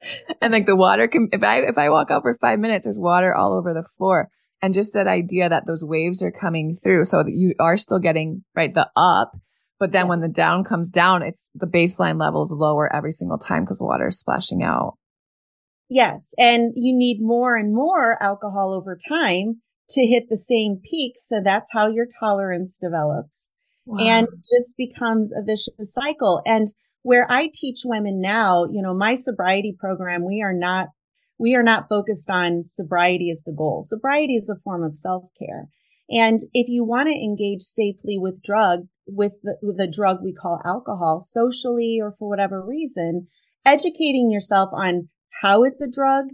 and 0.43 0.53
like 0.53 0.67
the 0.67 0.77
water 0.77 1.09
can, 1.09 1.29
if 1.33 1.43
I, 1.43 1.61
if 1.61 1.79
I 1.79 1.91
walk 1.91 2.11
out 2.11 2.23
for 2.23 2.37
five 2.41 2.59
minutes, 2.59 2.85
there's 2.85 2.99
water 2.99 3.35
all 3.35 3.53
over 3.53 3.73
the 3.73 3.85
floor. 3.85 4.29
And 4.61 4.75
just 4.75 4.93
that 4.95 5.07
idea 5.07 5.49
that 5.49 5.67
those 5.67 5.85
waves 5.85 6.21
are 6.21 6.33
coming 6.33 6.75
through 6.75 7.05
so 7.05 7.23
that 7.23 7.33
you 7.33 7.55
are 7.61 7.79
still 7.79 8.01
getting 8.01 8.45
right 8.57 8.75
the 8.75 8.91
up 8.97 9.33
but 9.79 9.93
then 9.93 10.07
yeah. 10.07 10.09
when 10.09 10.21
the 10.21 10.29
down 10.29 10.65
comes 10.65 10.91
down, 10.91 11.23
it's 11.23 11.51
the 11.55 11.67
baseline 11.67 12.21
level 12.21 12.43
is 12.43 12.53
lower 12.53 12.93
every 12.95 13.13
single 13.13 13.39
time 13.39 13.65
because 13.65 13.81
water 13.81 14.09
is 14.09 14.19
splashing 14.19 14.63
out. 14.63 14.95
Yes. 15.89 16.35
And 16.37 16.73
you 16.77 16.97
need 16.97 17.19
more 17.21 17.57
and 17.57 17.75
more 17.75 18.23
alcohol 18.23 18.73
over 18.73 18.99
time 19.09 19.63
to 19.91 20.07
hit 20.07 20.29
the 20.29 20.37
same 20.37 20.81
peak. 20.83 21.15
So 21.17 21.41
that's 21.43 21.73
how 21.73 21.89
your 21.89 22.07
tolerance 22.21 22.79
develops 22.79 23.51
wow. 23.87 24.05
and 24.05 24.29
just 24.41 24.77
becomes 24.77 25.33
a 25.33 25.43
vicious 25.43 25.95
cycle. 25.95 26.43
And 26.45 26.69
where 27.03 27.27
I 27.31 27.49
teach 27.53 27.81
women 27.85 28.21
now, 28.21 28.67
you 28.71 28.83
know, 28.83 28.93
my 28.93 29.15
sobriety 29.15 29.75
program, 29.79 30.27
we 30.27 30.43
are 30.43 30.53
not, 30.53 30.89
We 31.39 31.55
are 31.55 31.63
not 31.63 31.89
focused 31.89 32.29
on 32.29 32.65
sobriety 32.65 33.31
as 33.31 33.45
the 33.45 33.53
goal. 33.53 33.85
Sobriety 33.85 34.35
is 34.35 34.51
a 34.51 34.61
form 34.63 34.83
of 34.83 34.95
self 34.95 35.25
care. 35.39 35.69
And 36.11 36.41
if 36.53 36.69
you 36.69 36.85
want 36.85 37.09
to 37.09 37.15
engage 37.15 37.63
safely 37.63 38.19
with 38.19 38.43
drug, 38.43 38.89
with 39.09 39.33
the, 39.43 39.57
with 39.63 39.79
the 39.79 39.91
drug 39.91 40.19
we 40.23 40.33
call 40.33 40.61
alcohol, 40.65 41.21
socially 41.21 41.99
or 42.01 42.13
for 42.13 42.29
whatever 42.29 42.65
reason, 42.65 43.27
educating 43.65 44.31
yourself 44.31 44.71
on 44.73 45.09
how 45.43 45.65
it's 45.65 45.81
a 45.81 45.91
drug, 45.91 46.27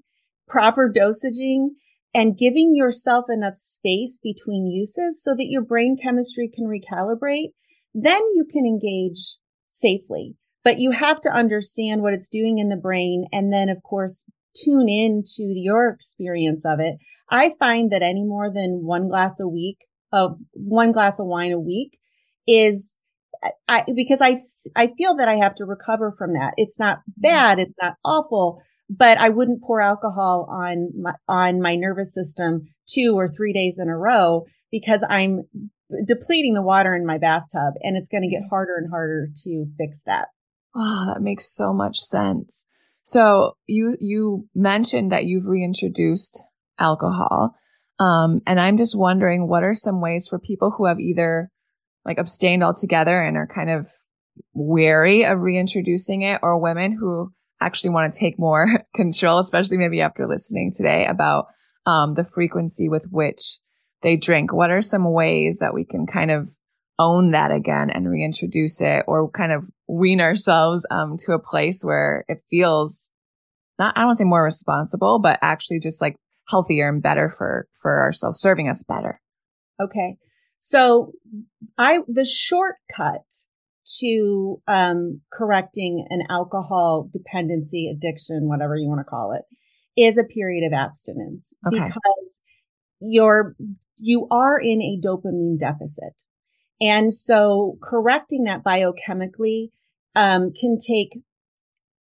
proper 0.48 0.90
dosaging, 0.92 1.70
and 2.14 2.38
giving 2.38 2.74
yourself 2.74 3.26
enough 3.28 3.56
space 3.56 4.20
between 4.22 4.66
uses 4.66 5.22
so 5.22 5.34
that 5.34 5.48
your 5.48 5.62
brain 5.62 5.96
chemistry 6.00 6.48
can 6.52 6.66
recalibrate, 6.66 7.48
then 7.92 8.20
you 8.34 8.44
can 8.50 8.64
engage 8.64 9.38
safely. 9.68 10.36
But 10.62 10.78
you 10.78 10.92
have 10.92 11.20
to 11.22 11.30
understand 11.30 12.02
what 12.02 12.14
it's 12.14 12.28
doing 12.28 12.58
in 12.58 12.68
the 12.68 12.76
brain 12.76 13.26
and 13.32 13.52
then, 13.52 13.68
of 13.68 13.82
course, 13.82 14.26
tune 14.54 14.88
in 14.88 15.22
to 15.36 15.42
your 15.42 15.88
experience 15.88 16.64
of 16.64 16.80
it. 16.80 16.96
I 17.28 17.52
find 17.58 17.90
that 17.92 18.02
any 18.02 18.24
more 18.24 18.50
than 18.52 18.84
one 18.84 19.08
glass 19.08 19.40
a 19.40 19.48
week 19.48 19.78
of 20.12 20.38
one 20.52 20.92
glass 20.92 21.18
of 21.18 21.26
wine 21.26 21.52
a 21.52 21.58
week 21.58 21.98
is 22.46 22.96
I, 23.68 23.84
because 23.94 24.20
I, 24.20 24.36
I 24.76 24.90
feel 24.96 25.16
that 25.16 25.28
I 25.28 25.34
have 25.34 25.54
to 25.56 25.64
recover 25.64 26.12
from 26.16 26.32
that. 26.32 26.54
It's 26.56 26.78
not 26.78 26.98
mm-hmm. 26.98 27.20
bad. 27.20 27.58
It's 27.58 27.76
not 27.80 27.94
awful, 28.04 28.62
but 28.88 29.18
I 29.18 29.28
wouldn't 29.28 29.62
pour 29.62 29.80
alcohol 29.80 30.48
on 30.50 30.90
my, 31.00 31.12
on 31.28 31.60
my 31.60 31.76
nervous 31.76 32.14
system 32.14 32.62
two 32.88 33.14
or 33.16 33.28
three 33.28 33.52
days 33.52 33.78
in 33.78 33.88
a 33.88 33.96
row 33.96 34.44
because 34.70 35.04
I'm 35.08 35.42
depleting 36.06 36.54
the 36.54 36.62
water 36.62 36.94
in 36.94 37.06
my 37.06 37.18
bathtub 37.18 37.74
and 37.82 37.96
it's 37.96 38.08
going 38.08 38.22
to 38.22 38.30
get 38.30 38.40
mm-hmm. 38.40 38.48
harder 38.50 38.76
and 38.76 38.90
harder 38.90 39.28
to 39.44 39.66
fix 39.76 40.02
that. 40.04 40.28
Oh, 40.74 41.12
that 41.12 41.22
makes 41.22 41.54
so 41.54 41.72
much 41.72 41.98
sense. 41.98 42.66
So 43.02 43.56
you, 43.66 43.96
you 44.00 44.48
mentioned 44.54 45.12
that 45.12 45.26
you've 45.26 45.46
reintroduced 45.46 46.42
alcohol. 46.78 47.54
Um, 48.00 48.40
and 48.46 48.58
I'm 48.58 48.76
just 48.76 48.98
wondering 48.98 49.46
what 49.46 49.62
are 49.62 49.74
some 49.74 50.00
ways 50.00 50.26
for 50.26 50.38
people 50.38 50.74
who 50.76 50.86
have 50.86 50.98
either 50.98 51.50
like 52.04 52.18
abstained 52.18 52.62
altogether 52.62 53.20
and 53.20 53.36
are 53.36 53.46
kind 53.46 53.70
of 53.70 53.88
wary 54.52 55.24
of 55.24 55.40
reintroducing 55.40 56.22
it 56.22 56.40
or 56.42 56.60
women 56.60 56.92
who 56.92 57.32
actually 57.60 57.90
want 57.90 58.12
to 58.12 58.18
take 58.18 58.38
more 58.38 58.68
control, 58.94 59.38
especially 59.38 59.76
maybe 59.76 60.00
after 60.00 60.26
listening 60.26 60.72
today 60.74 61.06
about 61.06 61.46
um, 61.86 62.12
the 62.12 62.24
frequency 62.24 62.88
with 62.88 63.06
which 63.10 63.58
they 64.02 64.16
drink. 64.16 64.52
What 64.52 64.70
are 64.70 64.82
some 64.82 65.10
ways 65.12 65.58
that 65.60 65.74
we 65.74 65.84
can 65.84 66.06
kind 66.06 66.30
of 66.30 66.50
own 66.98 67.32
that 67.32 67.50
again 67.50 67.90
and 67.90 68.08
reintroduce 68.08 68.80
it 68.80 69.04
or 69.06 69.30
kind 69.30 69.52
of 69.52 69.64
wean 69.88 70.20
ourselves 70.20 70.86
um, 70.90 71.16
to 71.18 71.32
a 71.32 71.38
place 71.38 71.84
where 71.84 72.24
it 72.28 72.38
feels 72.50 73.08
not, 73.78 73.96
I 73.96 74.00
don't 74.00 74.08
want 74.08 74.18
to 74.18 74.22
say 74.22 74.28
more 74.28 74.44
responsible, 74.44 75.18
but 75.18 75.38
actually 75.42 75.80
just 75.80 76.00
like 76.00 76.16
healthier 76.48 76.88
and 76.88 77.02
better 77.02 77.28
for, 77.28 77.66
for 77.80 78.00
ourselves, 78.00 78.40
serving 78.40 78.68
us 78.68 78.84
better. 78.84 79.20
Okay. 79.80 80.16
So 80.66 81.12
I, 81.76 81.98
the 82.08 82.24
shortcut 82.24 83.20
to, 83.98 84.62
um, 84.66 85.20
correcting 85.30 86.06
an 86.08 86.22
alcohol 86.30 87.10
dependency, 87.12 87.86
addiction, 87.86 88.48
whatever 88.48 88.74
you 88.74 88.88
want 88.88 89.00
to 89.00 89.04
call 89.04 89.32
it, 89.32 89.42
is 89.94 90.16
a 90.16 90.24
period 90.24 90.66
of 90.66 90.72
abstinence 90.72 91.52
okay. 91.66 91.84
because 91.84 92.40
you're, 92.98 93.54
you 93.98 94.26
are 94.30 94.58
in 94.58 94.80
a 94.80 94.98
dopamine 95.06 95.58
deficit. 95.60 96.22
And 96.80 97.12
so 97.12 97.76
correcting 97.82 98.44
that 98.44 98.64
biochemically, 98.64 99.68
um, 100.16 100.50
can 100.58 100.78
take 100.78 101.18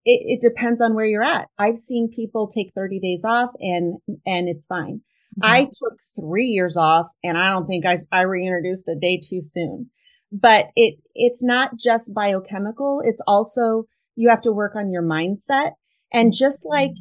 it, 0.04 0.38
it, 0.38 0.40
depends 0.42 0.82
on 0.82 0.94
where 0.94 1.06
you're 1.06 1.22
at. 1.22 1.48
I've 1.58 1.78
seen 1.78 2.10
people 2.14 2.46
take 2.46 2.74
30 2.74 3.00
days 3.00 3.24
off 3.24 3.50
and, 3.58 3.96
and 4.26 4.50
it's 4.50 4.66
fine. 4.66 5.00
Mm-hmm. 5.38 5.52
I 5.52 5.64
took 5.64 5.98
three 6.16 6.46
years 6.46 6.76
off 6.76 7.06
and 7.22 7.38
I 7.38 7.50
don't 7.50 7.66
think 7.66 7.86
I, 7.86 7.96
I 8.10 8.22
reintroduced 8.22 8.88
a 8.88 8.98
day 8.98 9.20
too 9.22 9.40
soon, 9.40 9.90
but 10.32 10.66
it, 10.74 10.96
it's 11.14 11.42
not 11.42 11.78
just 11.78 12.14
biochemical. 12.14 13.00
It's 13.04 13.22
also, 13.26 13.84
you 14.16 14.28
have 14.28 14.42
to 14.42 14.52
work 14.52 14.74
on 14.76 14.90
your 14.90 15.02
mindset. 15.02 15.72
And 16.12 16.32
just 16.32 16.64
mm-hmm. 16.64 16.72
like, 16.72 16.92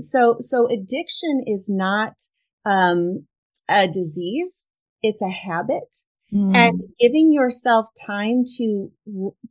so, 0.00 0.36
so 0.40 0.68
addiction 0.68 1.42
is 1.46 1.68
not, 1.68 2.12
um, 2.64 3.26
a 3.68 3.88
disease. 3.88 4.66
It's 5.02 5.22
a 5.22 5.30
habit. 5.30 5.96
Mm. 6.32 6.56
And 6.56 6.80
giving 7.00 7.32
yourself 7.32 7.86
time 8.06 8.44
to, 8.56 8.90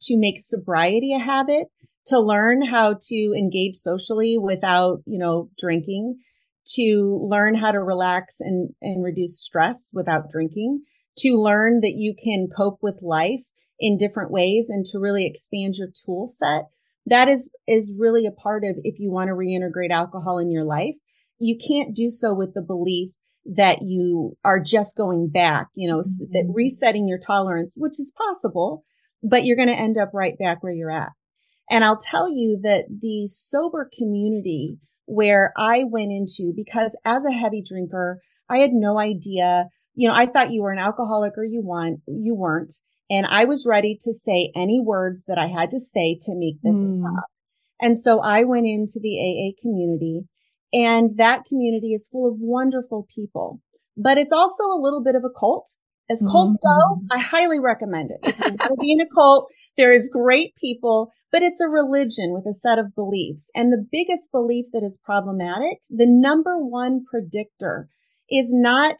to 0.01 0.17
make 0.17 0.39
sobriety 0.39 1.13
a 1.13 1.19
habit, 1.19 1.67
to 2.07 2.19
learn 2.19 2.65
how 2.65 2.97
to 2.99 3.33
engage 3.37 3.75
socially 3.75 4.37
without, 4.37 5.01
you 5.05 5.17
know, 5.17 5.49
drinking, 5.57 6.19
to 6.75 7.27
learn 7.29 7.55
how 7.55 7.71
to 7.71 7.79
relax 7.79 8.39
and, 8.39 8.73
and 8.81 9.03
reduce 9.03 9.39
stress 9.39 9.89
without 9.93 10.29
drinking, 10.29 10.83
to 11.17 11.41
learn 11.41 11.81
that 11.81 11.93
you 11.93 12.15
can 12.21 12.47
cope 12.55 12.79
with 12.81 13.01
life 13.01 13.43
in 13.79 13.97
different 13.97 14.31
ways 14.31 14.69
and 14.69 14.85
to 14.85 14.99
really 14.99 15.25
expand 15.25 15.75
your 15.77 15.89
tool 16.05 16.27
set. 16.27 16.65
That 17.05 17.27
is, 17.27 17.51
is 17.67 17.97
really 17.99 18.25
a 18.25 18.31
part 18.31 18.63
of 18.63 18.77
if 18.83 18.99
you 18.99 19.11
want 19.11 19.27
to 19.27 19.33
reintegrate 19.33 19.91
alcohol 19.91 20.39
in 20.39 20.51
your 20.51 20.63
life. 20.63 20.95
You 21.37 21.57
can't 21.57 21.95
do 21.95 22.09
so 22.09 22.33
with 22.33 22.53
the 22.53 22.61
belief 22.61 23.11
that 23.45 23.79
you 23.81 24.37
are 24.45 24.59
just 24.59 24.95
going 24.95 25.29
back, 25.29 25.67
you 25.75 25.89
know, 25.89 25.99
mm-hmm. 25.99 26.31
that 26.31 26.51
resetting 26.53 27.07
your 27.07 27.19
tolerance, 27.19 27.75
which 27.75 27.99
is 27.99 28.13
possible, 28.17 28.85
but 29.21 29.43
you're 29.43 29.57
going 29.57 29.67
to 29.67 29.79
end 29.79 29.97
up 29.97 30.11
right 30.13 30.37
back 30.37 30.63
where 30.63 30.73
you're 30.73 30.91
at. 30.91 31.11
And 31.69 31.83
I'll 31.83 31.99
tell 31.99 32.31
you 32.31 32.59
that 32.63 32.85
the 33.01 33.27
sober 33.27 33.89
community 33.97 34.77
where 35.05 35.53
I 35.57 35.83
went 35.83 36.11
into 36.11 36.53
because 36.55 36.97
as 37.05 37.23
a 37.25 37.33
heavy 37.33 37.61
drinker, 37.61 38.21
I 38.49 38.57
had 38.57 38.71
no 38.71 38.99
idea. 38.99 39.67
You 39.95 40.07
know, 40.07 40.15
I 40.15 40.25
thought 40.25 40.51
you 40.51 40.61
were 40.61 40.71
an 40.71 40.79
alcoholic 40.79 41.33
or 41.37 41.43
you 41.43 41.61
want, 41.61 42.01
you 42.07 42.35
weren't. 42.35 42.73
And 43.09 43.25
I 43.27 43.45
was 43.45 43.65
ready 43.67 43.97
to 44.01 44.13
say 44.13 44.51
any 44.55 44.81
words 44.81 45.25
that 45.25 45.37
I 45.37 45.47
had 45.47 45.69
to 45.71 45.79
say 45.79 46.17
to 46.25 46.35
make 46.35 46.61
this 46.61 46.75
mm. 46.75 46.97
stop. 46.97 47.25
And 47.81 47.97
so 47.97 48.21
I 48.21 48.43
went 48.43 48.65
into 48.65 48.99
the 49.01 49.17
AA 49.19 49.61
community 49.61 50.23
and 50.71 51.17
that 51.17 51.45
community 51.45 51.93
is 51.93 52.07
full 52.11 52.27
of 52.27 52.37
wonderful 52.39 53.07
people, 53.13 53.61
but 53.95 54.17
it's 54.17 54.31
also 54.31 54.63
a 54.63 54.81
little 54.81 55.03
bit 55.03 55.15
of 55.15 55.23
a 55.23 55.29
cult 55.29 55.75
as 56.09 56.21
cults 56.21 56.57
mm-hmm. 56.63 56.99
go, 56.99 57.15
I 57.15 57.19
highly 57.19 57.59
recommend 57.59 58.11
it. 58.11 58.19
If 58.23 58.37
you 58.37 58.75
be 58.79 58.91
in 58.91 59.01
a 59.01 59.07
cult, 59.07 59.51
there 59.77 59.93
is 59.93 60.09
great 60.11 60.55
people, 60.55 61.11
but 61.31 61.41
it's 61.41 61.61
a 61.61 61.67
religion 61.67 62.33
with 62.33 62.45
a 62.45 62.53
set 62.53 62.77
of 62.77 62.93
beliefs. 62.93 63.49
And 63.55 63.71
the 63.71 63.85
biggest 63.89 64.31
belief 64.31 64.65
that 64.73 64.83
is 64.83 64.99
problematic, 65.03 65.79
the 65.89 66.05
number 66.07 66.57
one 66.57 67.05
predictor 67.09 67.89
is 68.29 68.49
not 68.53 68.95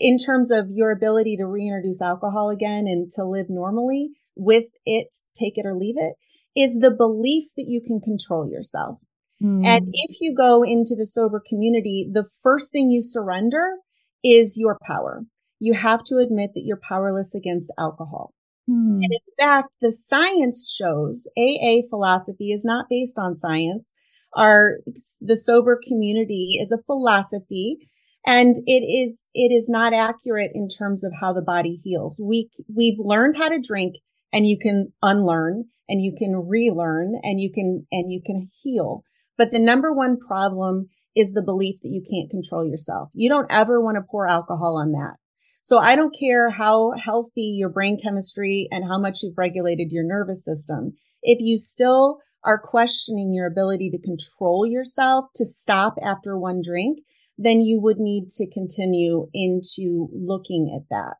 in 0.00 0.18
terms 0.18 0.50
of 0.50 0.70
your 0.70 0.90
ability 0.90 1.36
to 1.36 1.46
reintroduce 1.46 2.02
alcohol 2.02 2.50
again 2.50 2.86
and 2.88 3.10
to 3.10 3.24
live 3.24 3.46
normally 3.48 4.10
with 4.34 4.64
it, 4.84 5.14
take 5.38 5.56
it 5.56 5.66
or 5.66 5.76
leave 5.76 5.96
it, 5.98 6.14
is 6.56 6.78
the 6.78 6.90
belief 6.90 7.44
that 7.56 7.66
you 7.68 7.80
can 7.80 8.00
control 8.00 8.48
yourself. 8.48 8.98
Mm. 9.42 9.66
And 9.66 9.88
if 9.92 10.16
you 10.20 10.34
go 10.34 10.62
into 10.62 10.94
the 10.96 11.06
sober 11.06 11.42
community, 11.46 12.08
the 12.10 12.24
first 12.42 12.72
thing 12.72 12.90
you 12.90 13.02
surrender 13.02 13.76
is 14.22 14.56
your 14.56 14.78
power 14.82 15.24
you 15.58 15.74
have 15.74 16.02
to 16.04 16.18
admit 16.18 16.50
that 16.54 16.62
you're 16.64 16.80
powerless 16.88 17.34
against 17.34 17.72
alcohol. 17.78 18.32
Hmm. 18.66 19.00
And 19.02 19.12
in 19.12 19.34
fact, 19.38 19.76
the 19.80 19.92
science 19.92 20.72
shows 20.74 21.26
AA 21.36 21.86
philosophy 21.88 22.50
is 22.50 22.64
not 22.64 22.86
based 22.88 23.18
on 23.18 23.36
science. 23.36 23.92
Our, 24.34 24.78
the 25.20 25.36
sober 25.36 25.78
community 25.86 26.58
is 26.60 26.72
a 26.72 26.82
philosophy 26.82 27.78
and 28.26 28.56
it 28.66 28.82
is, 28.82 29.28
it 29.34 29.52
is 29.52 29.68
not 29.68 29.92
accurate 29.92 30.50
in 30.54 30.68
terms 30.68 31.04
of 31.04 31.12
how 31.20 31.32
the 31.32 31.42
body 31.42 31.78
heals. 31.82 32.20
We, 32.22 32.48
we've 32.74 32.98
learned 32.98 33.36
how 33.36 33.50
to 33.50 33.60
drink 33.60 33.96
and 34.32 34.46
you 34.46 34.58
can 34.58 34.92
unlearn 35.02 35.66
and 35.88 36.02
you 36.02 36.14
can 36.18 36.48
relearn 36.48 37.14
and 37.22 37.40
you 37.40 37.52
can, 37.52 37.86
and 37.92 38.10
you 38.10 38.22
can 38.24 38.48
heal. 38.62 39.04
But 39.36 39.50
the 39.50 39.58
number 39.58 39.92
one 39.92 40.18
problem 40.18 40.88
is 41.14 41.32
the 41.32 41.42
belief 41.42 41.76
that 41.82 41.90
you 41.90 42.02
can't 42.10 42.30
control 42.30 42.66
yourself. 42.66 43.10
You 43.12 43.28
don't 43.28 43.50
ever 43.50 43.80
want 43.80 43.96
to 43.96 44.02
pour 44.02 44.26
alcohol 44.26 44.78
on 44.78 44.92
that. 44.92 45.16
So 45.64 45.78
I 45.78 45.96
don't 45.96 46.14
care 46.14 46.50
how 46.50 46.90
healthy 46.90 47.54
your 47.56 47.70
brain 47.70 47.98
chemistry 47.98 48.68
and 48.70 48.84
how 48.84 48.98
much 48.98 49.20
you've 49.22 49.38
regulated 49.38 49.92
your 49.92 50.04
nervous 50.04 50.44
system. 50.44 50.92
If 51.22 51.40
you 51.40 51.56
still 51.56 52.18
are 52.44 52.58
questioning 52.58 53.32
your 53.32 53.46
ability 53.46 53.88
to 53.92 53.98
control 53.98 54.66
yourself 54.66 55.30
to 55.36 55.46
stop 55.46 55.94
after 56.04 56.36
one 56.36 56.60
drink, 56.62 56.98
then 57.38 57.62
you 57.62 57.80
would 57.80 57.96
need 57.98 58.28
to 58.36 58.46
continue 58.46 59.30
into 59.32 60.10
looking 60.12 60.70
at 60.76 60.86
that. 60.90 61.14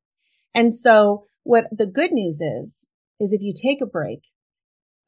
And 0.55 0.75
so 0.75 1.25
what 1.45 1.65
the 1.73 1.87
good 1.87 2.13
news 2.13 2.43
is, 2.43 2.91
is 3.19 3.33
if 3.33 3.41
you 3.41 3.55
take 3.55 3.81
a 3.81 3.87
break, 3.87 4.25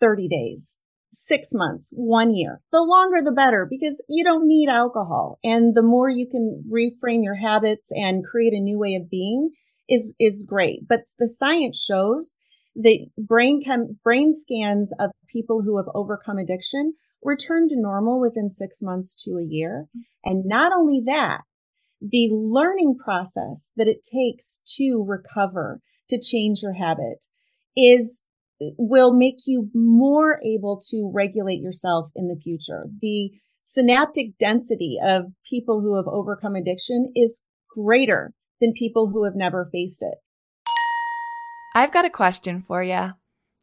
30 0.01 0.29
days, 0.29 0.79
six 1.17 1.51
months, 1.53 1.93
one 1.95 2.35
year. 2.35 2.61
The 2.73 2.83
longer 2.83 3.23
the 3.23 3.33
better 3.33 3.67
because 3.69 4.03
you 4.09 4.23
don't 4.25 4.47
need 4.47 4.69
alcohol. 4.69 5.39
And 5.43 5.75
the 5.75 5.83
more 5.83 6.11
you 6.11 6.27
can 6.29 6.65
reframe 6.71 7.25
your 7.25 7.35
habits 7.35 7.91
and 7.95 8.25
create 8.25 8.53
a 8.53 8.61
new 8.61 8.79
way 8.79 8.95
of 8.95 9.11
being 9.11 9.51
is, 9.89 10.15
is 10.21 10.45
great. 10.47 10.87
But 10.89 11.05
the 11.19 11.29
science 11.29 11.83
shows 11.83 12.37
that 12.77 13.07
brain 13.19 13.63
chem, 13.65 13.99
brain 14.05 14.33
scans 14.33 14.93
of 14.99 15.11
people 15.29 15.63
who 15.63 15.79
have 15.79 15.87
overcome 15.95 16.39
addiction 16.39 16.95
return 17.23 17.69
to 17.69 17.77
normal 17.77 18.21
within 18.21 18.51
six 18.51 18.83
months 18.83 19.15
to 19.25 19.39
a 19.39 19.45
year. 19.45 19.87
And 20.25 20.45
not 20.45 20.73
only 20.73 21.03
that, 21.07 21.43
the 22.01 22.29
learning 22.31 22.99
process 23.03 23.73
that 23.77 23.89
it 23.89 24.03
takes 24.03 24.61
to 24.77 25.05
recover, 25.07 25.81
to 26.11 26.21
change 26.21 26.61
your 26.63 26.75
habit 26.75 27.25
is 27.77 28.23
will 28.61 29.13
make 29.13 29.37
you 29.47 29.71
more 29.75 30.41
able 30.45 30.81
to 30.91 31.11
regulate 31.15 31.61
yourself 31.61 32.11
in 32.15 32.29
the 32.29 32.41
future. 32.43 32.87
The 33.01 33.33
synaptic 33.63 34.39
density 34.39 34.99
of 35.05 35.27
people 35.49 35.81
who 35.81 35.97
have 35.97 36.07
overcome 36.07 36.55
addiction 36.55 37.13
is 37.15 37.41
greater 37.69 38.33
than 38.61 38.73
people 38.73 39.11
who 39.11 39.25
have 39.25 39.35
never 39.35 39.69
faced 39.71 40.03
it. 40.03 40.19
I've 41.75 41.93
got 41.93 42.05
a 42.07 42.11
question 42.11 42.61
for 42.61 42.83
you. 42.83 43.11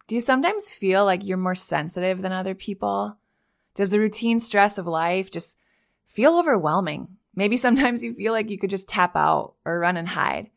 Do 0.08 0.16
you 0.16 0.22
sometimes 0.22 0.70
feel 0.70 1.06
like 1.06 1.24
you're 1.24 1.38
more 1.38 1.56
sensitive 1.56 2.22
than 2.22 2.32
other 2.32 2.54
people? 2.54 3.18
Does 3.76 3.90
the 3.90 4.00
routine 4.00 4.38
stress 4.38 4.78
of 4.78 4.86
life 4.86 5.32
just 5.32 5.58
feel 6.06 6.38
overwhelming? 6.38 7.08
Maybe 7.36 7.58
sometimes 7.58 8.04
you 8.04 8.14
feel 8.14 8.34
like 8.34 8.52
you 8.52 8.60
could 8.60 8.70
just 8.70 8.88
tap 8.88 9.16
out 9.16 9.56
or 9.66 9.80
run 9.80 9.98
and 9.98 10.08
hide. 10.08 10.52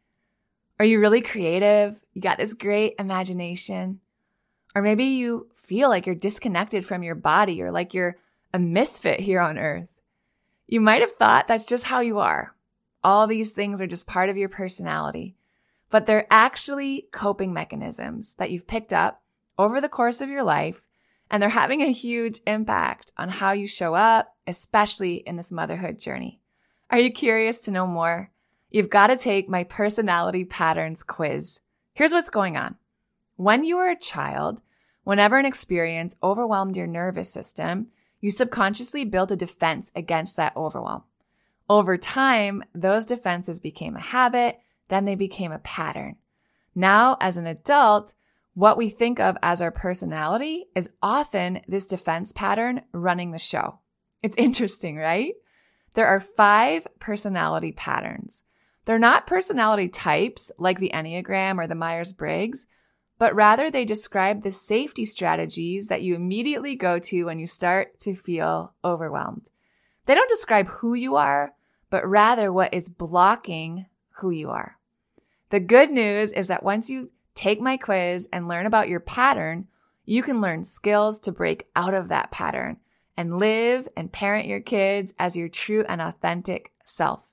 Are 0.79 0.85
you 0.85 1.01
really 1.01 1.23
creative? 1.23 1.99
You 2.13 2.21
got 2.21 2.37
this 2.37 2.53
great 2.53 2.97
imagination. 2.99 4.01
Or 4.77 4.83
maybe 4.83 5.05
you 5.05 5.49
feel 5.55 5.89
like 5.89 6.05
you're 6.05 6.15
disconnected 6.15 6.85
from 6.85 7.03
your 7.03 7.15
body 7.15 7.63
or 7.63 7.71
like 7.71 7.95
you're 7.95 8.19
a 8.53 8.59
misfit 8.59 9.21
here 9.21 9.41
on 9.41 9.57
earth. 9.57 9.89
You 10.67 10.83
might 10.83 11.01
have 11.01 11.13
thought 11.13 11.49
that's 11.49 11.65
just 11.65 11.87
how 11.87 12.01
you 12.01 12.19
are. 12.19 12.55
All 13.03 13.27
these 13.27 13.53
things 13.53 13.81
are 13.81 13.87
just 13.87 14.07
part 14.07 14.29
of 14.29 14.37
your 14.37 14.51
personality, 14.51 15.35
but 15.89 16.05
they're 16.05 16.27
actually 16.31 17.09
coping 17.11 17.55
mechanisms 17.55 18.35
that 18.35 18.51
you've 18.51 18.67
picked 18.67 18.93
up 18.93 19.23
over 19.57 19.81
the 19.81 19.89
course 19.89 20.21
of 20.21 20.29
your 20.29 20.43
life, 20.43 20.87
and 21.31 21.43
they're 21.43 21.49
having 21.49 21.81
a 21.81 21.91
huge 21.91 22.41
impact 22.47 23.13
on 23.17 23.31
how 23.31 23.53
you 23.53 23.67
show 23.67 23.95
up, 23.95 24.37
especially 24.47 25.15
in 25.27 25.37
this 25.37 25.51
motherhood 25.51 25.99
journey. 25.99 26.39
Are 26.91 26.99
you 26.99 27.11
curious 27.11 27.61
to 27.61 27.71
know 27.71 27.87
more? 27.87 28.31
You've 28.69 28.91
got 28.91 29.07
to 29.07 29.17
take 29.17 29.49
my 29.49 29.65
personality 29.65 30.45
patterns 30.45 31.03
quiz. 31.03 31.61
Here's 31.95 32.13
what's 32.13 32.29
going 32.29 32.59
on. 32.59 32.77
When 33.37 33.65
you 33.65 33.77
were 33.77 33.89
a 33.89 33.99
child, 33.99 34.61
whenever 35.07 35.39
an 35.39 35.47
experience 35.47 36.17
overwhelmed 36.21 36.77
your 36.77 36.89
nervous 36.89 37.33
system, 37.33 37.87
you 38.21 38.29
subconsciously 38.29 39.05
built 39.05 39.31
a 39.31 39.37
defense 39.37 39.93
against 39.95 40.37
that 40.37 40.53
overwhelm. 40.57 41.05
Over 41.71 41.97
time, 41.97 42.65
those 42.75 43.05
defenses 43.05 43.61
became 43.61 43.95
a 43.95 44.01
habit, 44.01 44.59
then 44.89 45.05
they 45.05 45.15
became 45.15 45.53
a 45.53 45.61
pattern. 45.61 46.17
Now, 46.75 47.17
as 47.21 47.37
an 47.37 47.47
adult, 47.47 48.15
what 48.55 48.77
we 48.77 48.89
think 48.89 49.21
of 49.21 49.39
as 49.45 49.63
our 49.63 49.71
personality 49.71 50.67
is 50.75 50.91
often 51.01 51.61
this 51.69 51.87
defense 51.87 52.33
pattern 52.33 52.83
running 52.91 53.31
the 53.31 53.39
show. 53.39 53.79
It's 54.25 54.37
interesting, 54.37 54.97
right? 54.97 55.35
There 55.95 56.09
are 56.09 56.21
five 56.21 56.85
personality 56.99 57.71
patterns. 57.71 58.43
They're 58.87 58.99
not 58.99 59.29
personality 59.29 59.89
types 59.89 60.51
like 60.59 60.81
the 60.81 60.91
Enneagram 60.93 61.59
or 61.59 61.69
the 61.69 61.77
Myers 61.77 62.13
Briggs, 62.13 62.67
but 63.19 63.35
rather 63.35 63.71
they 63.71 63.85
describe 63.85 64.43
the 64.43 64.53
safety 64.53 65.05
strategies 65.05 65.87
that 65.87 66.03
you 66.03 66.15
immediately 66.15 66.75
go 66.75 66.99
to 66.99 67.25
when 67.25 67.39
you 67.39 67.47
start 67.47 67.99
to 68.01 68.15
feel 68.15 68.75
overwhelmed. 68.85 69.49
They 70.07 70.15
don't 70.15 70.29
describe 70.29 70.69
who 70.69 70.95
you 70.95 71.17
are, 71.17 71.55
but 71.91 72.07
rather 72.07 72.53
what 72.53 72.75
is 72.75 72.89
blocking 72.89 73.87
who 74.19 74.31
you 74.31 74.51
are. 74.51 74.79
The 75.51 75.61
good 75.61 75.91
news 75.91 76.33
is 76.33 76.49
that 76.49 76.63
once 76.63 76.91
you 76.91 77.11
take 77.35 77.61
my 77.61 77.77
quiz 77.77 78.29
and 78.33 78.49
learn 78.49 78.67
about 78.67 78.89
your 78.89 79.01
pattern, 79.01 79.69
you 80.05 80.23
can 80.23 80.41
learn 80.41 80.65
skills 80.65 81.19
to 81.21 81.33
break 81.33 81.67
out 81.75 81.95
of 81.95 82.09
that 82.09 82.31
pattern 82.31 82.79
and 83.17 83.39
live 83.39 83.89
and 83.97 84.13
parent 84.13 84.47
your 84.47 84.61
kids 84.61 85.15
as 85.19 85.37
your 85.37 85.49
true 85.49 85.85
and 85.89 86.01
authentic 86.01 86.73
self. 86.85 87.31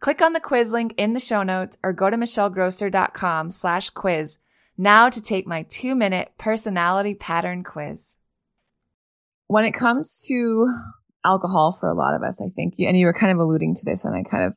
Click 0.00 0.22
on 0.22 0.32
the 0.32 0.40
quiz 0.40 0.72
link 0.72 0.94
in 0.96 1.12
the 1.12 1.20
show 1.20 1.42
notes 1.42 1.76
or 1.82 1.92
go 1.92 2.08
to 2.08 2.16
michellegrosser.com 2.16 3.50
slash 3.50 3.90
quiz 3.90 4.38
now 4.80 5.10
to 5.10 5.20
take 5.20 5.46
my 5.46 5.62
two 5.64 5.94
minute 5.94 6.32
personality 6.38 7.14
pattern 7.14 7.62
quiz. 7.62 8.16
When 9.46 9.64
it 9.64 9.72
comes 9.72 10.24
to 10.26 10.68
alcohol 11.24 11.72
for 11.72 11.88
a 11.88 11.94
lot 11.94 12.14
of 12.14 12.22
us, 12.22 12.40
I 12.40 12.48
think, 12.48 12.74
and 12.78 12.96
you 12.96 13.06
were 13.06 13.12
kind 13.12 13.30
of 13.30 13.38
alluding 13.38 13.74
to 13.74 13.84
this 13.84 14.04
and 14.04 14.14
I 14.14 14.22
kind 14.28 14.44
of 14.44 14.54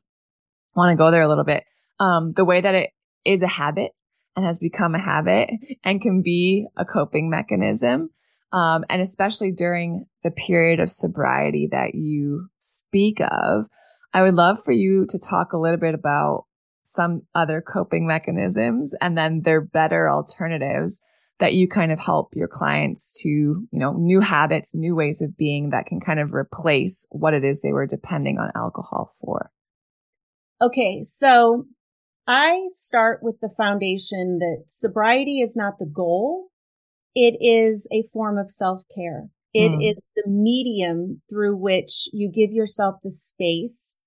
want 0.74 0.90
to 0.92 0.96
go 0.96 1.10
there 1.10 1.22
a 1.22 1.28
little 1.28 1.44
bit. 1.44 1.64
Um, 2.00 2.32
the 2.32 2.44
way 2.44 2.60
that 2.60 2.74
it 2.74 2.90
is 3.24 3.42
a 3.42 3.46
habit 3.46 3.92
and 4.34 4.46
has 4.46 4.58
become 4.58 4.94
a 4.94 4.98
habit 4.98 5.50
and 5.84 6.00
can 6.00 6.22
be 6.22 6.66
a 6.76 6.86
coping 6.86 7.28
mechanism. 7.28 8.10
Um, 8.50 8.84
and 8.88 9.02
especially 9.02 9.52
during 9.52 10.06
the 10.22 10.30
period 10.30 10.80
of 10.80 10.90
sobriety 10.90 11.68
that 11.70 11.94
you 11.94 12.48
speak 12.60 13.20
of, 13.20 13.66
I 14.14 14.22
would 14.22 14.34
love 14.34 14.62
for 14.64 14.72
you 14.72 15.06
to 15.10 15.18
talk 15.18 15.52
a 15.52 15.58
little 15.58 15.78
bit 15.78 15.94
about 15.94 16.44
some 16.84 17.22
other 17.34 17.60
coping 17.60 18.06
mechanisms 18.06 18.94
and 19.00 19.18
then 19.18 19.40
they're 19.42 19.60
better 19.60 20.08
alternatives 20.08 21.00
that 21.40 21.54
you 21.54 21.66
kind 21.66 21.90
of 21.90 21.98
help 21.98 22.32
your 22.36 22.46
clients 22.46 23.20
to, 23.22 23.28
you 23.28 23.68
know, 23.72 23.94
new 23.94 24.20
habits, 24.20 24.74
new 24.74 24.94
ways 24.94 25.20
of 25.20 25.36
being 25.36 25.70
that 25.70 25.86
can 25.86 25.98
kind 25.98 26.20
of 26.20 26.32
replace 26.32 27.08
what 27.10 27.34
it 27.34 27.42
is 27.42 27.60
they 27.60 27.72
were 27.72 27.86
depending 27.86 28.38
on 28.38 28.52
alcohol 28.54 29.12
for. 29.20 29.50
Okay. 30.62 31.02
So 31.02 31.64
I 32.26 32.62
start 32.68 33.20
with 33.22 33.36
the 33.40 33.50
foundation 33.56 34.38
that 34.38 34.64
sobriety 34.68 35.40
is 35.40 35.56
not 35.56 35.78
the 35.78 35.90
goal. 35.92 36.50
It 37.14 37.36
is 37.40 37.88
a 37.92 38.04
form 38.12 38.38
of 38.38 38.50
self 38.50 38.82
care. 38.94 39.28
It 39.52 39.70
mm. 39.70 39.92
is 39.92 40.08
the 40.16 40.28
medium 40.28 41.20
through 41.28 41.56
which 41.56 42.08
you 42.12 42.30
give 42.30 42.52
yourself 42.52 42.96
the 43.02 43.10
space 43.10 43.98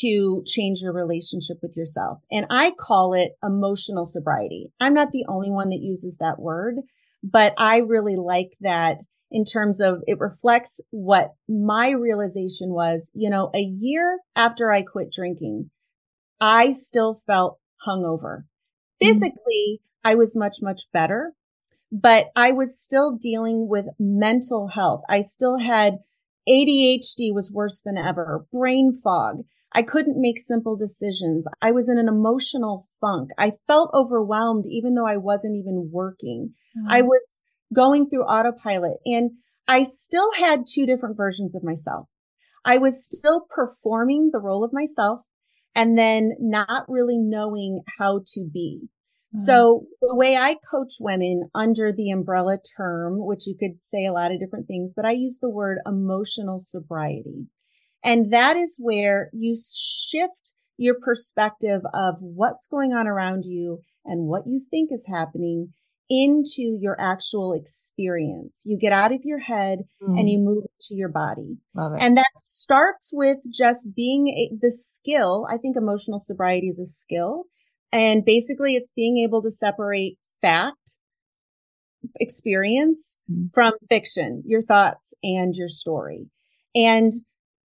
to 0.00 0.42
change 0.46 0.80
your 0.80 0.92
relationship 0.92 1.58
with 1.62 1.76
yourself. 1.76 2.18
And 2.30 2.46
I 2.50 2.72
call 2.78 3.14
it 3.14 3.32
emotional 3.42 4.06
sobriety. 4.06 4.72
I'm 4.80 4.94
not 4.94 5.12
the 5.12 5.24
only 5.28 5.50
one 5.50 5.70
that 5.70 5.80
uses 5.82 6.18
that 6.18 6.38
word, 6.38 6.76
but 7.22 7.54
I 7.58 7.78
really 7.78 8.16
like 8.16 8.52
that 8.60 9.00
in 9.30 9.44
terms 9.44 9.80
of 9.80 10.02
it 10.06 10.20
reflects 10.20 10.80
what 10.90 11.32
my 11.48 11.90
realization 11.90 12.70
was, 12.70 13.10
you 13.14 13.30
know, 13.30 13.50
a 13.54 13.60
year 13.60 14.18
after 14.36 14.70
I 14.70 14.82
quit 14.82 15.12
drinking, 15.12 15.70
I 16.40 16.72
still 16.72 17.14
felt 17.14 17.58
hungover. 17.86 18.42
Mm-hmm. 18.42 19.06
Physically, 19.06 19.80
mm-hmm. 19.80 20.08
I 20.08 20.14
was 20.14 20.36
much, 20.36 20.56
much 20.60 20.82
better, 20.92 21.32
but 21.90 22.26
I 22.36 22.52
was 22.52 22.80
still 22.80 23.16
dealing 23.16 23.68
with 23.68 23.86
mental 23.98 24.68
health. 24.68 25.02
I 25.08 25.22
still 25.22 25.58
had 25.58 25.98
ADHD 26.48 27.32
was 27.32 27.52
worse 27.52 27.80
than 27.80 27.96
ever, 27.96 28.46
brain 28.52 28.92
fog. 28.92 29.44
I 29.74 29.82
couldn't 29.82 30.20
make 30.20 30.38
simple 30.38 30.76
decisions. 30.76 31.46
I 31.60 31.70
was 31.72 31.88
in 31.88 31.98
an 31.98 32.08
emotional 32.08 32.86
funk. 33.00 33.30
I 33.38 33.52
felt 33.66 33.90
overwhelmed 33.94 34.66
even 34.68 34.94
though 34.94 35.06
I 35.06 35.16
wasn't 35.16 35.56
even 35.56 35.90
working. 35.92 36.52
Mm-hmm. 36.76 36.90
I 36.90 37.02
was 37.02 37.40
going 37.72 38.08
through 38.08 38.24
autopilot 38.24 38.98
and 39.06 39.32
I 39.66 39.84
still 39.84 40.30
had 40.38 40.66
two 40.66 40.86
different 40.86 41.16
versions 41.16 41.54
of 41.54 41.64
myself. 41.64 42.08
I 42.64 42.78
was 42.78 43.04
still 43.04 43.46
performing 43.48 44.30
the 44.32 44.40
role 44.40 44.64
of 44.64 44.72
myself 44.72 45.20
and 45.74 45.96
then 45.98 46.32
not 46.38 46.84
really 46.88 47.18
knowing 47.18 47.82
how 47.98 48.20
to 48.34 48.48
be. 48.52 48.82
Mm-hmm. 49.34 49.46
So 49.46 49.86
the 50.02 50.14
way 50.14 50.36
I 50.36 50.56
coach 50.70 50.94
women 51.00 51.48
under 51.54 51.92
the 51.92 52.10
umbrella 52.10 52.58
term, 52.76 53.24
which 53.24 53.46
you 53.46 53.56
could 53.58 53.80
say 53.80 54.04
a 54.04 54.12
lot 54.12 54.32
of 54.32 54.38
different 54.38 54.68
things, 54.68 54.92
but 54.94 55.06
I 55.06 55.12
use 55.12 55.38
the 55.40 55.50
word 55.50 55.78
emotional 55.86 56.58
sobriety. 56.60 57.46
And 58.04 58.32
that 58.32 58.56
is 58.56 58.76
where 58.78 59.30
you 59.32 59.56
shift 59.56 60.54
your 60.76 60.96
perspective 61.00 61.82
of 61.94 62.16
what's 62.20 62.66
going 62.66 62.92
on 62.92 63.06
around 63.06 63.44
you 63.44 63.80
and 64.04 64.26
what 64.26 64.46
you 64.46 64.60
think 64.70 64.90
is 64.92 65.06
happening 65.06 65.72
into 66.10 66.76
your 66.80 67.00
actual 67.00 67.54
experience. 67.54 68.62
You 68.66 68.76
get 68.76 68.92
out 68.92 69.12
of 69.12 69.20
your 69.24 69.38
head 69.38 69.80
mm. 70.02 70.18
and 70.18 70.28
you 70.28 70.38
move 70.38 70.64
to 70.88 70.94
your 70.94 71.08
body. 71.08 71.56
And 71.74 72.16
that 72.18 72.26
starts 72.36 73.10
with 73.12 73.38
just 73.50 73.94
being 73.94 74.28
a, 74.28 74.50
the 74.60 74.70
skill. 74.70 75.46
I 75.48 75.56
think 75.56 75.76
emotional 75.76 76.18
sobriety 76.18 76.66
is 76.66 76.78
a 76.78 76.86
skill. 76.86 77.44
And 77.92 78.24
basically 78.24 78.74
it's 78.74 78.92
being 78.92 79.18
able 79.18 79.42
to 79.42 79.50
separate 79.50 80.18
fact, 80.40 80.98
experience 82.20 83.18
mm. 83.30 83.48
from 83.54 83.72
fiction, 83.88 84.42
your 84.44 84.62
thoughts 84.62 85.14
and 85.22 85.54
your 85.54 85.68
story. 85.68 86.26
And 86.74 87.12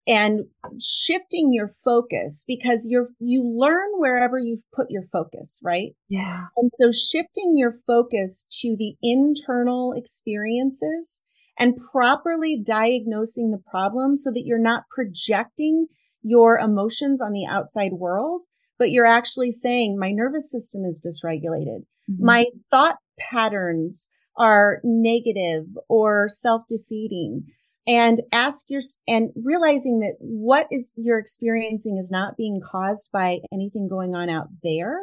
and 0.07 0.45
shifting 0.81 1.51
your 1.53 1.69
focus 1.69 2.45
because 2.47 2.87
you're, 2.89 3.09
you 3.19 3.43
learn 3.57 3.89
wherever 3.97 4.39
you've 4.39 4.65
put 4.75 4.87
your 4.91 5.03
focus, 5.03 5.61
right? 5.63 5.93
Yeah. 6.09 6.47
And 6.57 6.71
so 6.73 6.91
shifting 6.93 7.55
your 7.57 7.73
focus 7.87 8.45
to 8.61 8.77
the 8.79 8.97
internal 9.03 9.93
experiences 9.97 11.23
and 11.59 11.79
properly 11.93 12.61
diagnosing 12.63 13.51
the 13.51 13.63
problem 13.71 14.17
so 14.17 14.31
that 14.33 14.45
you're 14.45 14.59
not 14.59 14.85
projecting 14.91 15.87
your 16.23 16.59
emotions 16.59 17.23
on 17.23 17.33
the 17.33 17.47
outside 17.47 17.93
world, 17.93 18.45
but 18.79 18.91
you're 18.91 19.07
actually 19.07 19.53
saying 19.53 19.99
my 19.99 20.11
nervous 20.11 20.51
system 20.51 20.85
is 20.85 21.01
dysregulated. 21.01 21.85
Mm-hmm. 22.11 22.25
My 22.25 22.47
thought 22.71 22.97
patterns 23.19 24.11
are 24.37 24.81
negative 24.83 25.67
or 25.89 26.29
self-defeating 26.29 27.45
and 27.87 28.23
ask 28.33 28.67
your, 28.69 28.81
and 29.07 29.31
realizing 29.37 30.01
that 30.01 30.15
what 30.19 30.67
is 30.71 30.93
you're 30.97 31.19
experiencing 31.19 31.99
is 31.99 32.11
not 32.11 32.37
being 32.37 32.61
caused 32.65 33.11
by 33.13 33.39
anything 33.53 33.89
going 33.89 34.15
on 34.15 34.31
out 34.31 34.49
there, 34.63 35.01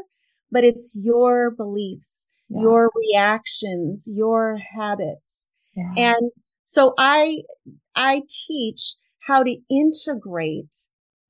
but 0.52 0.64
it's 0.64 0.98
your 1.02 1.52
beliefs, 1.52 2.28
yeah. 2.50 2.62
your 2.62 2.92
reactions, 2.96 4.06
your 4.08 4.58
habits. 4.76 5.50
Yeah. 5.76 5.94
And 6.14 6.32
so 6.66 6.94
I, 6.98 7.44
I 7.96 8.24
teach 8.48 8.96
how 9.28 9.44
to 9.44 9.58
integrate 9.70 10.76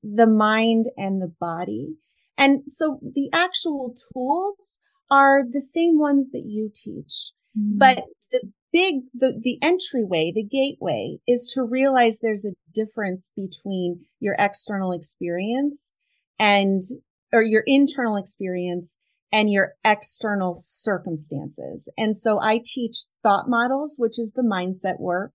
the 0.02 0.26
mind 0.26 0.86
and 0.96 1.20
the 1.20 1.32
body. 1.38 1.96
And 2.38 2.62
so 2.66 2.98
the 3.02 3.28
actual 3.32 3.94
tools 4.12 4.80
are 5.10 5.44
the 5.44 5.60
same 5.60 5.98
ones 5.98 6.30
that 6.30 6.44
you 6.46 6.70
teach, 6.74 7.32
mm-hmm. 7.56 7.78
but 7.78 8.04
the 8.30 8.50
big, 8.72 9.02
the, 9.14 9.38
the 9.40 9.58
entryway, 9.62 10.32
the 10.34 10.42
gateway 10.42 11.18
is 11.28 11.50
to 11.54 11.62
realize 11.62 12.20
there's 12.20 12.44
a 12.44 12.54
difference 12.72 13.30
between 13.36 14.00
your 14.18 14.34
external 14.38 14.92
experience 14.92 15.94
and, 16.38 16.82
or 17.32 17.42
your 17.42 17.62
internal 17.66 18.16
experience 18.16 18.98
and 19.30 19.50
your 19.50 19.72
external 19.84 20.54
circumstances. 20.54 21.90
And 21.96 22.16
so 22.16 22.40
I 22.40 22.60
teach 22.64 23.04
thought 23.22 23.48
models, 23.48 23.96
which 23.98 24.18
is 24.18 24.32
the 24.32 24.42
mindset 24.42 25.00
work 25.00 25.32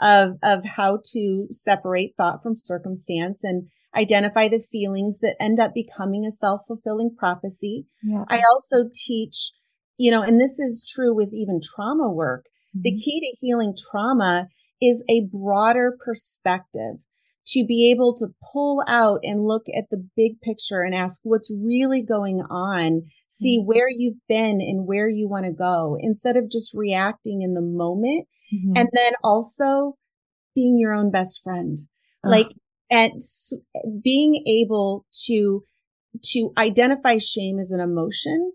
of, 0.00 0.36
of 0.42 0.64
how 0.64 1.00
to 1.12 1.46
separate 1.50 2.14
thought 2.16 2.42
from 2.42 2.54
circumstance 2.56 3.42
and 3.44 3.68
identify 3.96 4.48
the 4.48 4.60
feelings 4.60 5.20
that 5.20 5.36
end 5.40 5.58
up 5.58 5.72
becoming 5.74 6.24
a 6.24 6.32
self-fulfilling 6.32 7.14
prophecy. 7.16 7.86
Yeah. 8.02 8.24
I 8.28 8.42
also 8.52 8.90
teach, 8.92 9.52
you 9.96 10.10
know, 10.10 10.22
and 10.22 10.40
this 10.40 10.58
is 10.58 10.84
true 10.88 11.14
with 11.14 11.32
even 11.32 11.60
trauma 11.62 12.10
work. 12.12 12.46
Mm-hmm. 12.74 12.82
The 12.82 12.96
key 12.96 13.20
to 13.20 13.36
healing 13.40 13.74
trauma 13.90 14.48
is 14.80 15.04
a 15.08 15.26
broader 15.32 15.96
perspective 16.04 16.96
to 17.48 17.64
be 17.64 17.90
able 17.92 18.16
to 18.16 18.26
pull 18.52 18.82
out 18.88 19.20
and 19.22 19.46
look 19.46 19.66
at 19.74 19.84
the 19.90 20.04
big 20.16 20.40
picture 20.40 20.80
and 20.82 20.94
ask 20.94 21.20
what's 21.22 21.52
really 21.64 22.02
going 22.02 22.40
on, 22.50 23.02
see 23.28 23.58
mm-hmm. 23.58 23.66
where 23.66 23.86
you've 23.88 24.18
been 24.28 24.60
and 24.60 24.86
where 24.86 25.08
you 25.08 25.28
want 25.28 25.46
to 25.46 25.52
go 25.52 25.96
instead 26.00 26.36
of 26.36 26.50
just 26.50 26.74
reacting 26.74 27.42
in 27.42 27.54
the 27.54 27.62
moment. 27.62 28.26
Mm-hmm. 28.52 28.76
And 28.76 28.88
then 28.92 29.12
also 29.22 29.96
being 30.54 30.76
your 30.78 30.92
own 30.92 31.12
best 31.12 31.40
friend. 31.44 31.78
Like, 32.24 32.48
and 32.90 33.20
being 34.02 34.42
able 34.48 35.06
to, 35.26 35.62
to 36.32 36.52
identify 36.58 37.18
shame 37.18 37.60
as 37.60 37.70
an 37.70 37.78
emotion 37.78 38.50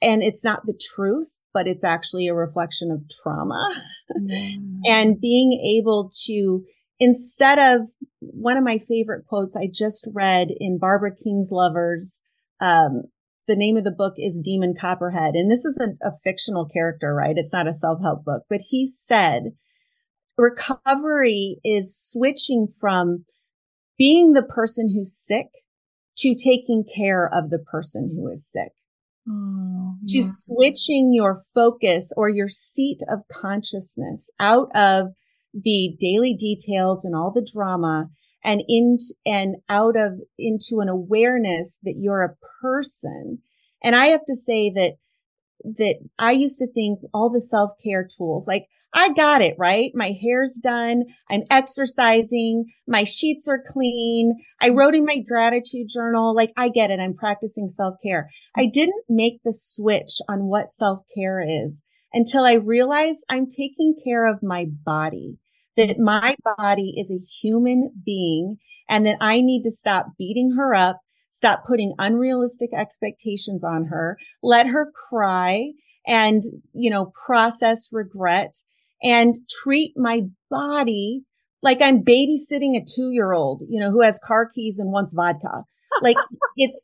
and 0.00 0.22
it's 0.22 0.44
not 0.44 0.60
the 0.64 0.78
truth, 0.94 1.40
but 1.54 1.66
it's 1.66 1.84
actually 1.84 2.28
a 2.28 2.34
reflection 2.34 2.90
of 2.90 3.00
trauma 3.22 3.82
mm. 4.20 4.80
and 4.86 5.20
being 5.20 5.52
able 5.78 6.10
to 6.26 6.64
instead 7.00 7.58
of 7.58 7.88
one 8.20 8.56
of 8.56 8.64
my 8.64 8.78
favorite 8.78 9.26
quotes 9.26 9.56
I 9.56 9.68
just 9.72 10.08
read 10.12 10.48
in 10.58 10.78
Barbara 10.78 11.12
Kingsolver's, 11.12 12.20
um, 12.60 13.04
the 13.46 13.56
name 13.56 13.76
of 13.76 13.84
the 13.84 13.90
book 13.90 14.14
is 14.16 14.40
Demon 14.42 14.74
Copperhead. 14.78 15.34
And 15.34 15.50
this 15.50 15.64
is 15.64 15.78
a, 15.78 16.06
a 16.06 16.12
fictional 16.22 16.66
character, 16.66 17.14
right? 17.14 17.36
It's 17.36 17.52
not 17.52 17.68
a 17.68 17.74
self-help 17.74 18.24
book, 18.24 18.44
but 18.48 18.60
he 18.68 18.86
said 18.86 19.52
recovery 20.38 21.58
is 21.64 21.96
switching 21.96 22.66
from 22.80 23.24
being 23.98 24.32
the 24.32 24.42
person 24.42 24.88
who's 24.88 25.16
sick 25.16 25.46
to 26.18 26.34
taking 26.34 26.84
care 26.84 27.28
of 27.32 27.50
the 27.50 27.58
person 27.58 28.12
who 28.14 28.28
is 28.28 28.50
sick. 28.50 28.72
Oh, 29.28 29.96
yeah. 30.02 30.22
To 30.22 30.28
switching 30.28 31.12
your 31.12 31.42
focus 31.54 32.12
or 32.16 32.28
your 32.28 32.48
seat 32.48 32.98
of 33.08 33.20
consciousness 33.32 34.30
out 34.38 34.68
of 34.74 35.08
the 35.54 35.96
daily 36.00 36.34
details 36.34 37.04
and 37.04 37.14
all 37.14 37.30
the 37.30 37.46
drama 37.50 38.10
and 38.44 38.62
in 38.68 38.98
and 39.24 39.56
out 39.68 39.96
of 39.96 40.20
into 40.38 40.80
an 40.80 40.88
awareness 40.88 41.78
that 41.84 41.94
you're 41.98 42.22
a 42.22 42.36
person. 42.60 43.38
And 43.82 43.96
I 43.96 44.06
have 44.06 44.24
to 44.26 44.36
say 44.36 44.70
that 44.70 44.94
that 45.64 45.96
I 46.18 46.32
used 46.32 46.58
to 46.58 46.70
think 46.70 47.00
all 47.14 47.30
the 47.30 47.40
self-care 47.40 48.06
tools, 48.06 48.46
like 48.46 48.66
I 48.94 49.12
got 49.12 49.42
it, 49.42 49.56
right? 49.58 49.90
My 49.94 50.14
hair's 50.22 50.60
done. 50.62 51.02
I'm 51.28 51.42
exercising. 51.50 52.66
My 52.86 53.02
sheets 53.02 53.48
are 53.48 53.62
clean. 53.66 54.36
I 54.60 54.68
wrote 54.68 54.94
in 54.94 55.04
my 55.04 55.18
gratitude 55.18 55.88
journal. 55.92 56.34
Like 56.34 56.52
I 56.56 56.68
get 56.68 56.90
it. 56.90 57.00
I'm 57.00 57.14
practicing 57.14 57.68
self-care. 57.68 58.30
I 58.56 58.66
didn't 58.66 59.04
make 59.08 59.40
the 59.44 59.52
switch 59.52 60.18
on 60.28 60.44
what 60.44 60.70
self-care 60.70 61.44
is 61.46 61.82
until 62.12 62.44
I 62.44 62.54
realized 62.54 63.26
I'm 63.28 63.46
taking 63.48 63.96
care 64.04 64.32
of 64.32 64.42
my 64.42 64.66
body 64.86 65.38
that 65.76 65.98
my 65.98 66.36
body 66.56 66.94
is 66.96 67.10
a 67.10 67.24
human 67.42 67.90
being 68.04 68.58
and 68.88 69.04
that 69.06 69.16
I 69.20 69.40
need 69.40 69.64
to 69.64 69.72
stop 69.72 70.06
beating 70.16 70.54
her 70.56 70.72
up, 70.72 71.00
stop 71.30 71.64
putting 71.66 71.94
unrealistic 71.98 72.70
expectations 72.72 73.64
on 73.64 73.86
her, 73.86 74.16
let 74.40 74.68
her 74.68 74.92
cry 75.08 75.72
and, 76.06 76.42
you 76.72 76.90
know, 76.90 77.10
process 77.26 77.88
regret 77.92 78.54
and 79.04 79.34
treat 79.62 79.92
my 79.96 80.22
body 80.50 81.22
like 81.62 81.80
I'm 81.80 82.02
babysitting 82.02 82.76
a 82.76 82.84
two 82.84 83.10
year 83.12 83.32
old, 83.32 83.62
you 83.68 83.78
know, 83.78 83.90
who 83.90 84.02
has 84.02 84.18
car 84.24 84.48
keys 84.52 84.78
and 84.78 84.90
wants 84.90 85.14
vodka. 85.14 85.64
Like 86.02 86.16
it's, 86.56 86.76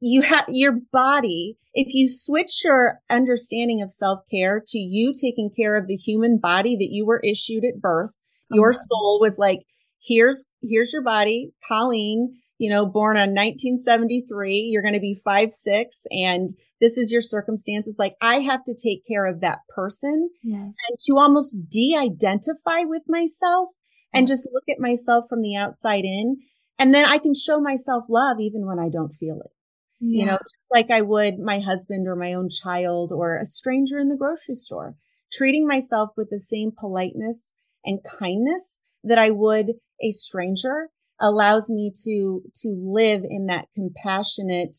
you 0.00 0.20
have 0.20 0.44
your 0.48 0.80
body. 0.92 1.56
If 1.72 1.94
you 1.94 2.10
switch 2.10 2.62
your 2.62 2.98
understanding 3.08 3.80
of 3.80 3.90
self 3.90 4.20
care 4.30 4.62
to 4.66 4.78
you 4.78 5.14
taking 5.18 5.50
care 5.56 5.74
of 5.74 5.86
the 5.86 5.96
human 5.96 6.36
body 6.36 6.76
that 6.76 6.90
you 6.90 7.06
were 7.06 7.22
issued 7.24 7.64
at 7.64 7.80
birth, 7.80 8.10
your 8.50 8.72
uh-huh. 8.72 8.78
soul 8.78 9.18
was 9.22 9.38
like, 9.38 9.60
here's, 10.02 10.46
here's 10.62 10.92
your 10.92 11.02
body, 11.02 11.52
Colleen, 11.66 12.34
you 12.58 12.70
know, 12.70 12.86
born 12.86 13.16
on 13.16 13.34
1973. 13.34 14.68
You're 14.70 14.82
going 14.82 14.94
to 14.94 15.00
be 15.00 15.20
five, 15.22 15.52
six, 15.52 16.06
and 16.10 16.50
this 16.80 16.96
is 16.96 17.12
your 17.12 17.20
circumstances. 17.20 17.96
Like 17.98 18.14
I 18.20 18.36
have 18.36 18.64
to 18.64 18.74
take 18.74 19.06
care 19.06 19.26
of 19.26 19.40
that 19.40 19.60
person 19.74 20.30
yes. 20.42 20.60
and 20.62 20.98
to 21.06 21.16
almost 21.18 21.56
de-identify 21.68 22.82
with 22.84 23.02
myself 23.08 23.68
and 24.14 24.26
just 24.26 24.48
look 24.52 24.64
at 24.68 24.80
myself 24.80 25.26
from 25.28 25.42
the 25.42 25.56
outside 25.56 26.04
in. 26.04 26.38
And 26.78 26.94
then 26.94 27.04
I 27.04 27.18
can 27.18 27.34
show 27.34 27.60
myself 27.60 28.04
love 28.08 28.38
even 28.40 28.66
when 28.66 28.78
I 28.78 28.88
don't 28.88 29.12
feel 29.12 29.40
it. 29.40 29.50
Yeah. 30.00 30.20
You 30.20 30.26
know, 30.26 30.38
like 30.70 30.90
I 30.90 31.02
would 31.02 31.38
my 31.38 31.60
husband 31.60 32.06
or 32.06 32.16
my 32.16 32.34
own 32.34 32.48
child 32.50 33.12
or 33.12 33.36
a 33.36 33.46
stranger 33.46 33.98
in 33.98 34.08
the 34.08 34.16
grocery 34.16 34.54
store, 34.54 34.94
treating 35.32 35.66
myself 35.66 36.10
with 36.16 36.28
the 36.30 36.38
same 36.38 36.70
politeness 36.78 37.54
and 37.84 38.00
kindness 38.04 38.82
that 39.04 39.18
I 39.18 39.30
would 39.30 39.72
a 40.02 40.10
stranger 40.10 40.88
allows 41.20 41.70
me 41.70 41.92
to, 42.04 42.42
to 42.54 42.76
live 42.78 43.22
in 43.28 43.46
that 43.46 43.66
compassionate, 43.74 44.76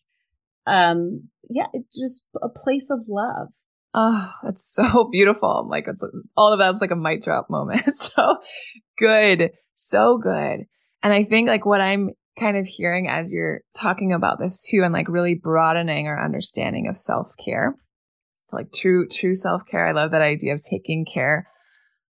um, 0.66 1.30
yeah, 1.50 1.68
just 1.94 2.26
a 2.42 2.50
place 2.50 2.90
of 2.90 3.06
love. 3.08 3.50
Oh, 3.94 4.32
that's 4.44 4.74
so 4.74 5.06
beautiful. 5.12 5.50
I'm 5.50 5.70
like, 5.70 5.88
it's 5.88 6.04
all 6.36 6.54
of 6.54 6.60
that's 6.60 6.82
like 6.82 6.92
a 6.92 6.96
mic 6.96 7.24
drop 7.24 7.50
moment. 7.50 7.84
so 7.96 8.38
good. 8.98 9.52
So 9.76 10.18
good. 10.18 10.66
And 11.04 11.14
I 11.14 11.24
think 11.24 11.48
like 11.48 11.66
what 11.66 11.82
I'm 11.82 12.12
kind 12.40 12.58
of 12.58 12.68
hearing 12.68 13.08
as 13.08 13.32
you're 13.32 13.62
talking 13.76 14.14
about 14.14 14.40
this 14.40 14.68
too, 14.70 14.82
and 14.84 14.94
like 14.94 15.10
really 15.10 15.34
broadening 15.34 16.08
our 16.08 16.24
understanding 16.24 16.88
of 16.88 16.98
self 16.98 17.32
care. 17.44 17.76
It's 18.46 18.54
like 18.54 18.72
true, 18.72 19.08
true 19.08 19.36
self 19.36 19.64
care. 19.70 19.88
I 19.88 19.92
love 19.92 20.12
that 20.12 20.22
idea 20.22 20.54
of 20.54 20.64
taking 20.64 21.06
care 21.06 21.48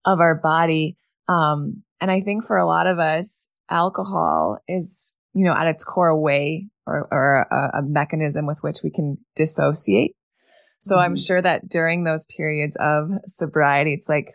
of 0.05 0.19
our 0.19 0.35
body. 0.35 0.97
Um, 1.27 1.83
and 1.99 2.11
I 2.11 2.21
think 2.21 2.45
for 2.45 2.57
a 2.57 2.67
lot 2.67 2.87
of 2.87 2.99
us, 2.99 3.47
alcohol 3.69 4.59
is, 4.67 5.13
you 5.33 5.45
know, 5.45 5.53
at 5.53 5.67
its 5.67 5.83
core 5.83 6.07
a 6.07 6.19
way 6.19 6.67
or, 6.85 7.07
or 7.11 7.47
a, 7.51 7.79
a 7.79 7.81
mechanism 7.81 8.45
with 8.45 8.59
which 8.61 8.77
we 8.83 8.91
can 8.91 9.17
dissociate. 9.35 10.15
So 10.79 10.95
mm-hmm. 10.95 11.03
I'm 11.03 11.15
sure 11.15 11.41
that 11.41 11.67
during 11.67 12.03
those 12.03 12.25
periods 12.25 12.77
of 12.79 13.09
sobriety, 13.25 13.93
it's 13.93 14.09
like 14.09 14.33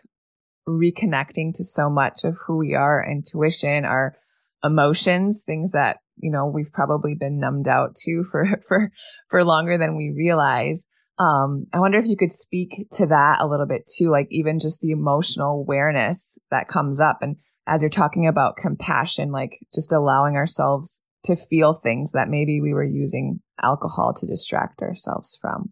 reconnecting 0.67 1.53
to 1.55 1.63
so 1.63 1.89
much 1.89 2.23
of 2.23 2.37
who 2.45 2.57
we 2.57 2.75
are, 2.75 3.05
intuition, 3.05 3.85
our 3.85 4.15
emotions, 4.63 5.43
things 5.45 5.71
that, 5.71 5.97
you 6.17 6.31
know, 6.31 6.45
we've 6.45 6.71
probably 6.71 7.15
been 7.15 7.39
numbed 7.39 7.67
out 7.67 7.95
to 7.95 8.23
for, 8.23 8.45
for, 8.67 8.91
for 9.29 9.43
longer 9.43 9.77
than 9.77 9.95
we 9.95 10.13
realize. 10.15 10.85
Um, 11.19 11.67
I 11.73 11.79
wonder 11.79 11.99
if 11.99 12.07
you 12.07 12.17
could 12.17 12.31
speak 12.31 12.87
to 12.93 13.05
that 13.07 13.39
a 13.39 13.47
little 13.47 13.67
bit 13.67 13.87
too, 13.97 14.09
like 14.09 14.27
even 14.31 14.59
just 14.59 14.81
the 14.81 14.91
emotional 14.91 15.59
awareness 15.59 16.37
that 16.49 16.67
comes 16.67 16.99
up. 16.99 17.19
And 17.21 17.37
as 17.67 17.81
you're 17.81 17.89
talking 17.89 18.27
about 18.27 18.57
compassion, 18.57 19.31
like 19.31 19.59
just 19.73 19.91
allowing 19.93 20.35
ourselves 20.35 21.01
to 21.23 21.35
feel 21.35 21.73
things 21.73 22.11
that 22.11 22.29
maybe 22.29 22.59
we 22.61 22.73
were 22.73 22.83
using 22.83 23.39
alcohol 23.61 24.13
to 24.13 24.27
distract 24.27 24.81
ourselves 24.81 25.37
from. 25.41 25.71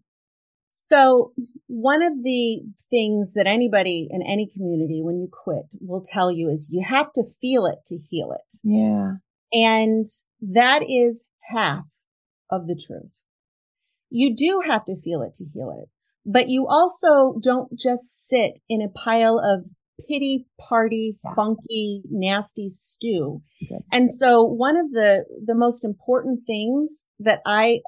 So 0.90 1.32
one 1.68 2.02
of 2.02 2.22
the 2.22 2.60
things 2.90 3.32
that 3.34 3.46
anybody 3.46 4.08
in 4.10 4.22
any 4.22 4.50
community 4.52 5.00
when 5.02 5.18
you 5.18 5.28
quit 5.32 5.64
will 5.80 6.02
tell 6.02 6.30
you 6.30 6.48
is 6.48 6.68
you 6.70 6.84
have 6.86 7.12
to 7.14 7.24
feel 7.40 7.66
it 7.66 7.78
to 7.86 7.96
heal 7.96 8.32
it. 8.32 8.58
Yeah. 8.62 9.12
And 9.52 10.06
that 10.40 10.82
is 10.82 11.24
half 11.48 11.84
of 12.50 12.66
the 12.66 12.74
truth. 12.74 13.22
You 14.10 14.36
do 14.36 14.62
have 14.66 14.84
to 14.84 15.00
feel 15.00 15.22
it 15.22 15.34
to 15.34 15.44
heal 15.44 15.72
it, 15.82 15.88
but 16.26 16.48
you 16.48 16.66
also 16.66 17.38
don't 17.42 17.70
just 17.78 18.28
sit 18.28 18.60
in 18.68 18.82
a 18.82 18.90
pile 18.90 19.38
of 19.38 19.70
pity 20.08 20.46
party, 20.58 21.16
yes. 21.24 21.34
funky, 21.34 22.02
nasty 22.10 22.68
stew. 22.68 23.42
Okay. 23.64 23.82
And 23.92 24.10
so 24.10 24.42
one 24.42 24.76
of 24.76 24.90
the, 24.90 25.24
the 25.44 25.54
most 25.54 25.84
important 25.84 26.40
things 26.46 27.04
that 27.18 27.40
I, 27.46 27.80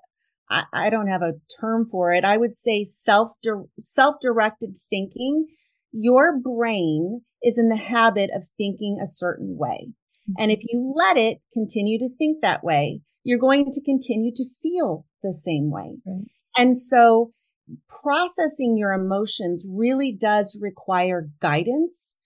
I, 0.49 0.65
I 0.73 0.91
don't 0.91 1.09
have 1.09 1.23
a 1.23 1.35
term 1.61 1.89
for 1.91 2.13
it. 2.13 2.25
I 2.25 2.37
would 2.37 2.55
say 2.55 2.85
self, 2.85 3.33
self-directed 3.79 4.77
thinking. 4.91 5.47
Your 5.93 6.39
brain 6.39 7.21
is 7.43 7.59
in 7.59 7.69
the 7.69 7.77
habit 7.77 8.31
of 8.35 8.45
thinking 8.57 8.99
a 9.03 9.07
certain 9.07 9.57
way. 9.59 9.89
Mm-hmm. 10.29 10.43
And 10.43 10.51
if 10.51 10.61
you 10.69 10.93
let 10.97 11.17
it 11.17 11.39
continue 11.53 11.99
to 11.99 12.09
think 12.17 12.39
that 12.43 12.65
way, 12.65 13.01
you're 13.23 13.39
going 13.39 13.67
to 13.71 13.83
continue 13.83 14.33
to 14.35 14.45
feel 14.63 15.07
the 15.23 15.35
same 15.35 15.71
way. 15.71 15.97
Right. 16.07 16.27
And 16.57 16.77
so 16.77 17.33
processing 17.89 18.77
your 18.77 18.93
emotions 18.93 19.67
really 19.69 20.13
does 20.13 20.59
require 20.61 21.29
guidance. 21.41 22.17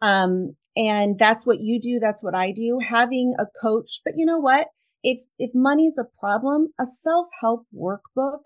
Um, 0.00 0.56
and 0.76 1.18
that's 1.18 1.46
what 1.46 1.60
you 1.60 1.80
do. 1.80 1.98
That's 1.98 2.22
what 2.22 2.34
I 2.34 2.52
do. 2.52 2.78
Having 2.86 3.34
a 3.38 3.46
coach. 3.62 4.00
But 4.04 4.14
you 4.16 4.26
know 4.26 4.38
what? 4.38 4.68
If, 5.02 5.20
if 5.38 5.52
money 5.54 5.86
is 5.86 5.98
a 5.98 6.18
problem, 6.18 6.68
a 6.80 6.84
self-help 6.84 7.66
workbook, 7.74 8.40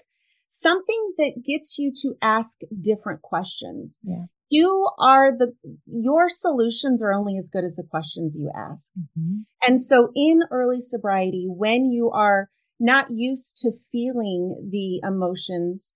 something 0.47 1.13
that 1.17 1.43
gets 1.45 1.79
you 1.79 1.93
to 2.03 2.15
ask 2.21 2.59
different 2.81 3.23
questions. 3.23 4.01
Yeah. 4.03 4.25
You 4.49 4.91
are 4.99 5.37
the, 5.37 5.55
your 5.87 6.29
solutions 6.29 7.03
are 7.03 7.13
only 7.13 7.39
as 7.39 7.49
good 7.49 7.65
as 7.65 7.77
the 7.77 7.87
questions 7.89 8.37
you 8.37 8.51
ask. 8.55 8.91
Mm-hmm. 8.99 9.43
And 9.67 9.81
so 9.81 10.11
in 10.17 10.41
early 10.51 10.81
sobriety, 10.81 11.47
when 11.49 11.85
you 11.85 12.11
are 12.11 12.49
not 12.81 13.07
used 13.11 13.59
to 13.59 13.71
feeling 13.93 14.69
the 14.71 15.01
emotions, 15.07 15.95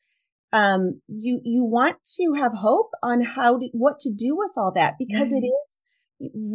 um, 0.54 1.00
you, 1.08 1.40
you 1.42 1.64
want 1.64 1.96
to 2.16 2.34
have 2.40 2.52
hope 2.54 2.90
on 3.02 3.22
how 3.24 3.58
to, 3.58 3.68
what 3.72 3.98
to 4.00 4.10
do 4.12 4.36
with 4.36 4.52
all 4.56 4.72
that 4.72 4.94
because 4.98 5.32
it 5.32 5.44
is 5.44 5.82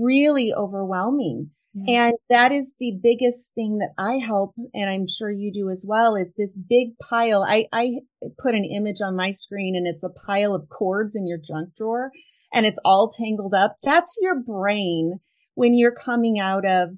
really 0.01 0.53
overwhelming. 0.53 1.51
And 1.87 2.13
that 2.29 2.51
is 2.51 2.75
the 2.79 2.97
biggest 3.01 3.53
thing 3.53 3.77
that 3.77 3.93
I 3.97 4.15
help. 4.15 4.53
And 4.73 4.89
I'm 4.89 5.05
sure 5.07 5.29
you 5.29 5.51
do 5.53 5.69
as 5.69 5.85
well 5.87 6.15
is 6.15 6.33
this 6.33 6.57
big 6.57 6.97
pile. 6.97 7.45
I, 7.47 7.65
I 7.71 7.99
put 8.41 8.55
an 8.55 8.65
image 8.65 9.01
on 9.01 9.15
my 9.15 9.31
screen 9.31 9.75
and 9.75 9.85
it's 9.85 10.03
a 10.03 10.09
pile 10.09 10.55
of 10.55 10.67
cords 10.69 11.15
in 11.15 11.27
your 11.27 11.37
junk 11.37 11.75
drawer 11.77 12.11
and 12.53 12.65
it's 12.65 12.79
all 12.83 13.09
tangled 13.09 13.53
up. 13.53 13.77
That's 13.83 14.17
your 14.19 14.39
brain 14.39 15.19
when 15.53 15.73
you're 15.73 15.95
coming 15.95 16.39
out 16.39 16.65
of 16.65 16.89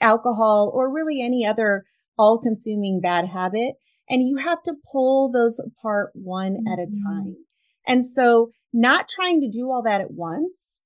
alcohol 0.00 0.70
or 0.74 0.92
really 0.92 1.22
any 1.22 1.46
other 1.46 1.84
all 2.18 2.38
consuming 2.38 3.00
bad 3.00 3.26
habit 3.26 3.74
and 4.10 4.26
you 4.26 4.36
have 4.36 4.62
to 4.64 4.74
pull 4.92 5.30
those 5.30 5.58
apart 5.58 6.10
one 6.14 6.56
mm-hmm. 6.56 6.72
at 6.72 6.78
a 6.80 6.86
mm-hmm. 6.86 7.06
time. 7.06 7.36
And 7.86 8.04
so 8.04 8.50
not 8.72 9.08
trying 9.08 9.40
to 9.40 9.48
do 9.48 9.70
all 9.70 9.82
that 9.84 10.00
at 10.00 10.10
once 10.10 10.82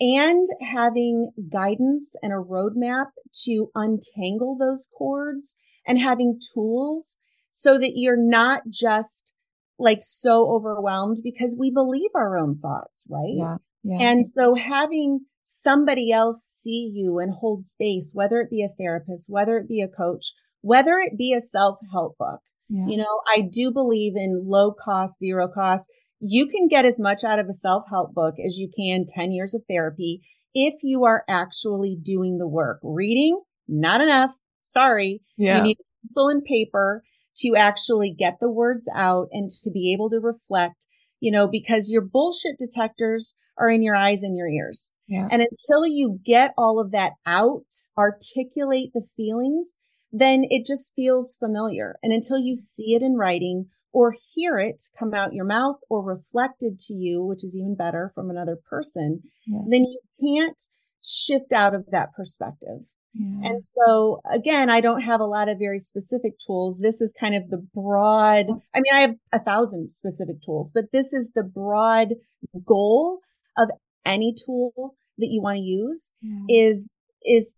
and 0.00 0.44
having 0.60 1.30
guidance 1.50 2.14
and 2.22 2.32
a 2.32 2.36
roadmap 2.36 3.06
to 3.44 3.70
untangle 3.74 4.56
those 4.58 4.88
cords 4.96 5.56
and 5.86 5.98
having 5.98 6.40
tools 6.52 7.18
so 7.50 7.78
that 7.78 7.92
you're 7.94 8.20
not 8.20 8.62
just 8.68 9.32
like 9.78 10.00
so 10.02 10.50
overwhelmed 10.52 11.18
because 11.22 11.56
we 11.58 11.70
believe 11.70 12.10
our 12.14 12.36
own 12.36 12.58
thoughts, 12.58 13.04
right? 13.08 13.34
Yeah. 13.36 13.56
yeah. 13.82 13.98
And 14.00 14.26
so 14.26 14.54
having 14.54 15.26
somebody 15.42 16.10
else 16.10 16.42
see 16.42 16.90
you 16.92 17.18
and 17.18 17.32
hold 17.32 17.64
space, 17.64 18.10
whether 18.14 18.40
it 18.40 18.50
be 18.50 18.64
a 18.64 18.68
therapist, 18.68 19.26
whether 19.28 19.58
it 19.58 19.68
be 19.68 19.80
a 19.80 19.88
coach, 19.88 20.32
whether 20.60 20.98
it 20.98 21.16
be 21.16 21.32
a 21.32 21.40
self 21.40 21.78
help 21.92 22.16
book, 22.18 22.40
yeah. 22.68 22.86
You 22.86 22.96
know, 22.96 23.20
I 23.34 23.42
do 23.42 23.70
believe 23.72 24.14
in 24.16 24.44
low 24.46 24.72
cost, 24.72 25.18
zero 25.18 25.48
cost. 25.48 25.90
You 26.20 26.46
can 26.46 26.68
get 26.68 26.84
as 26.84 26.98
much 26.98 27.22
out 27.24 27.38
of 27.38 27.46
a 27.48 27.52
self 27.52 27.84
help 27.90 28.14
book 28.14 28.34
as 28.44 28.56
you 28.56 28.70
can 28.76 29.04
10 29.06 29.32
years 29.32 29.54
of 29.54 29.62
therapy 29.68 30.22
if 30.54 30.74
you 30.82 31.04
are 31.04 31.24
actually 31.28 31.98
doing 32.00 32.38
the 32.38 32.48
work. 32.48 32.78
Reading, 32.82 33.40
not 33.68 34.00
enough. 34.00 34.30
Sorry. 34.62 35.20
Yeah. 35.36 35.58
You 35.58 35.62
need 35.62 35.78
pencil 36.02 36.28
and 36.28 36.44
paper 36.44 37.02
to 37.38 37.54
actually 37.56 38.10
get 38.10 38.38
the 38.40 38.50
words 38.50 38.88
out 38.94 39.28
and 39.32 39.50
to 39.62 39.70
be 39.70 39.92
able 39.92 40.08
to 40.10 40.20
reflect, 40.20 40.86
you 41.20 41.30
know, 41.30 41.46
because 41.46 41.90
your 41.90 42.02
bullshit 42.02 42.56
detectors 42.58 43.34
are 43.58 43.70
in 43.70 43.82
your 43.82 43.96
eyes 43.96 44.22
and 44.22 44.36
your 44.36 44.48
ears. 44.48 44.92
Yeah. 45.06 45.28
And 45.30 45.42
until 45.42 45.86
you 45.86 46.18
get 46.24 46.54
all 46.56 46.80
of 46.80 46.92
that 46.92 47.12
out, 47.26 47.66
articulate 47.98 48.90
the 48.94 49.04
feelings, 49.16 49.78
then 50.14 50.44
it 50.48 50.64
just 50.64 50.92
feels 50.94 51.34
familiar. 51.34 51.96
And 52.02 52.12
until 52.12 52.38
you 52.38 52.54
see 52.54 52.94
it 52.94 53.02
in 53.02 53.16
writing 53.16 53.66
or 53.92 54.14
hear 54.34 54.58
it 54.58 54.82
come 54.96 55.12
out 55.12 55.34
your 55.34 55.44
mouth 55.44 55.76
or 55.90 56.02
reflected 56.02 56.78
to 56.78 56.94
you, 56.94 57.24
which 57.24 57.42
is 57.42 57.56
even 57.56 57.74
better 57.74 58.12
from 58.14 58.30
another 58.30 58.56
person, 58.56 59.22
yes. 59.46 59.62
then 59.68 59.80
you 59.82 60.00
can't 60.20 60.60
shift 61.02 61.52
out 61.52 61.74
of 61.74 61.86
that 61.90 62.14
perspective. 62.14 62.78
Yeah. 63.12 63.50
And 63.50 63.62
so 63.62 64.20
again, 64.30 64.70
I 64.70 64.80
don't 64.80 65.02
have 65.02 65.20
a 65.20 65.26
lot 65.26 65.48
of 65.48 65.58
very 65.58 65.80
specific 65.80 66.34
tools. 66.44 66.78
This 66.78 67.00
is 67.00 67.12
kind 67.18 67.34
of 67.34 67.50
the 67.50 67.64
broad, 67.74 68.46
I 68.74 68.80
mean, 68.80 68.94
I 68.94 69.00
have 69.00 69.14
a 69.32 69.40
thousand 69.40 69.90
specific 69.90 70.42
tools, 70.42 70.70
but 70.72 70.92
this 70.92 71.12
is 71.12 71.32
the 71.34 71.44
broad 71.44 72.14
goal 72.64 73.18
of 73.58 73.68
any 74.04 74.32
tool 74.32 74.94
that 75.18 75.28
you 75.28 75.42
want 75.42 75.56
to 75.56 75.62
use 75.62 76.12
yeah. 76.20 76.66
is, 76.66 76.92
is 77.24 77.56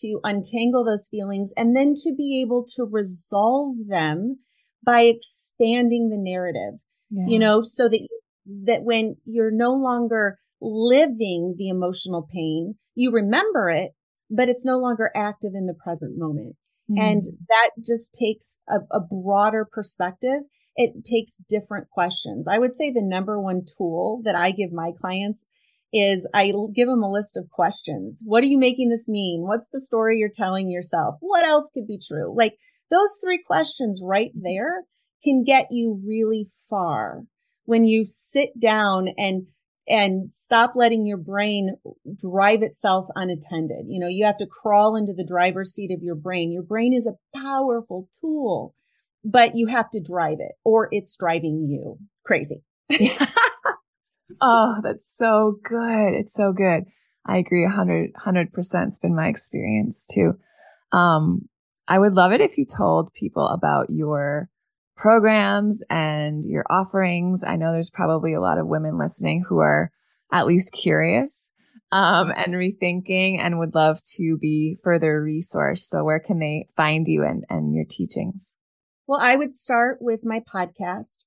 to 0.00 0.20
untangle 0.24 0.84
those 0.84 1.08
feelings 1.10 1.52
and 1.56 1.74
then 1.76 1.94
to 1.94 2.14
be 2.16 2.42
able 2.42 2.64
to 2.76 2.84
resolve 2.84 3.76
them 3.88 4.38
by 4.84 5.02
expanding 5.02 6.10
the 6.10 6.18
narrative, 6.18 6.80
yeah. 7.10 7.24
you 7.26 7.38
know, 7.38 7.62
so 7.62 7.88
that, 7.88 8.08
that 8.64 8.82
when 8.82 9.16
you're 9.24 9.52
no 9.52 9.72
longer 9.72 10.38
living 10.60 11.54
the 11.56 11.68
emotional 11.68 12.28
pain, 12.32 12.76
you 12.94 13.10
remember 13.10 13.68
it, 13.68 13.92
but 14.30 14.48
it's 14.48 14.64
no 14.64 14.78
longer 14.78 15.10
active 15.14 15.52
in 15.54 15.66
the 15.66 15.74
present 15.74 16.16
moment. 16.16 16.56
Mm-hmm. 16.90 17.00
And 17.00 17.22
that 17.48 17.70
just 17.84 18.12
takes 18.12 18.58
a, 18.68 18.80
a 18.90 19.00
broader 19.00 19.66
perspective. 19.70 20.42
It 20.76 21.04
takes 21.04 21.38
different 21.48 21.90
questions. 21.90 22.46
I 22.48 22.58
would 22.58 22.74
say 22.74 22.90
the 22.90 23.02
number 23.02 23.40
one 23.40 23.62
tool 23.76 24.20
that 24.24 24.34
I 24.34 24.50
give 24.50 24.72
my 24.72 24.90
clients 24.98 25.46
is 25.92 26.28
I 26.34 26.52
give 26.74 26.88
them 26.88 27.02
a 27.02 27.10
list 27.10 27.36
of 27.36 27.50
questions. 27.50 28.22
What 28.24 28.42
are 28.42 28.48
you 28.48 28.58
making 28.58 28.88
this 28.88 29.08
mean? 29.08 29.42
What's 29.42 29.68
the 29.70 29.80
story 29.80 30.18
you're 30.18 30.30
telling 30.32 30.70
yourself? 30.70 31.16
What 31.20 31.44
else 31.44 31.70
could 31.72 31.86
be 31.86 31.98
true? 31.98 32.34
Like 32.34 32.54
those 32.90 33.18
three 33.22 33.42
questions 33.44 34.00
right 34.04 34.30
mm-hmm. 34.30 34.44
there 34.44 34.84
can 35.22 35.44
get 35.44 35.66
you 35.70 36.00
really 36.04 36.46
far 36.68 37.22
when 37.64 37.84
you 37.84 38.04
sit 38.04 38.58
down 38.58 39.08
and 39.16 39.46
and 39.88 40.30
stop 40.30 40.72
letting 40.76 41.06
your 41.06 41.18
brain 41.18 41.76
drive 42.16 42.62
itself 42.62 43.08
unattended. 43.16 43.84
You 43.86 43.98
know, 43.98 44.08
you 44.08 44.24
have 44.24 44.38
to 44.38 44.46
crawl 44.46 44.94
into 44.94 45.12
the 45.12 45.26
driver's 45.26 45.72
seat 45.72 45.90
of 45.92 46.02
your 46.02 46.14
brain. 46.14 46.52
Your 46.52 46.62
brain 46.62 46.94
is 46.94 47.06
a 47.06 47.38
powerful 47.38 48.08
tool, 48.20 48.74
but 49.24 49.52
you 49.54 49.66
have 49.66 49.90
to 49.90 50.00
drive 50.00 50.38
it 50.38 50.52
or 50.64 50.88
it's 50.92 51.16
driving 51.16 51.66
you 51.68 51.98
crazy. 52.24 52.62
oh, 54.42 54.74
that's 54.82 55.16
so 55.16 55.58
good. 55.64 56.14
It's 56.14 56.34
so 56.34 56.52
good. 56.52 56.84
I 57.24 57.38
agree 57.38 57.64
100, 57.64 58.12
100%. 58.14 58.88
It's 58.88 58.98
been 58.98 59.14
my 59.14 59.28
experience 59.28 60.06
too. 60.06 60.34
Um, 60.90 61.48
I 61.88 61.98
would 61.98 62.14
love 62.14 62.32
it 62.32 62.40
if 62.40 62.58
you 62.58 62.64
told 62.64 63.14
people 63.14 63.46
about 63.46 63.88
your 63.88 64.50
programs 64.96 65.82
and 65.88 66.44
your 66.44 66.64
offerings. 66.68 67.44
I 67.44 67.56
know 67.56 67.72
there's 67.72 67.90
probably 67.90 68.34
a 68.34 68.40
lot 68.40 68.58
of 68.58 68.66
women 68.66 68.98
listening 68.98 69.44
who 69.48 69.58
are 69.58 69.90
at 70.32 70.46
least 70.46 70.72
curious 70.72 71.52
um, 71.92 72.32
and 72.36 72.54
rethinking 72.54 73.38
and 73.38 73.58
would 73.58 73.74
love 73.74 74.00
to 74.16 74.36
be 74.38 74.76
further 74.82 75.22
resourced. 75.22 75.84
So 75.84 76.04
where 76.04 76.20
can 76.20 76.38
they 76.38 76.68
find 76.76 77.06
you 77.06 77.22
and, 77.22 77.44
and 77.48 77.74
your 77.74 77.84
teachings? 77.88 78.56
Well, 79.06 79.20
I 79.20 79.36
would 79.36 79.52
start 79.52 79.98
with 80.00 80.20
my 80.24 80.40
podcast. 80.40 81.24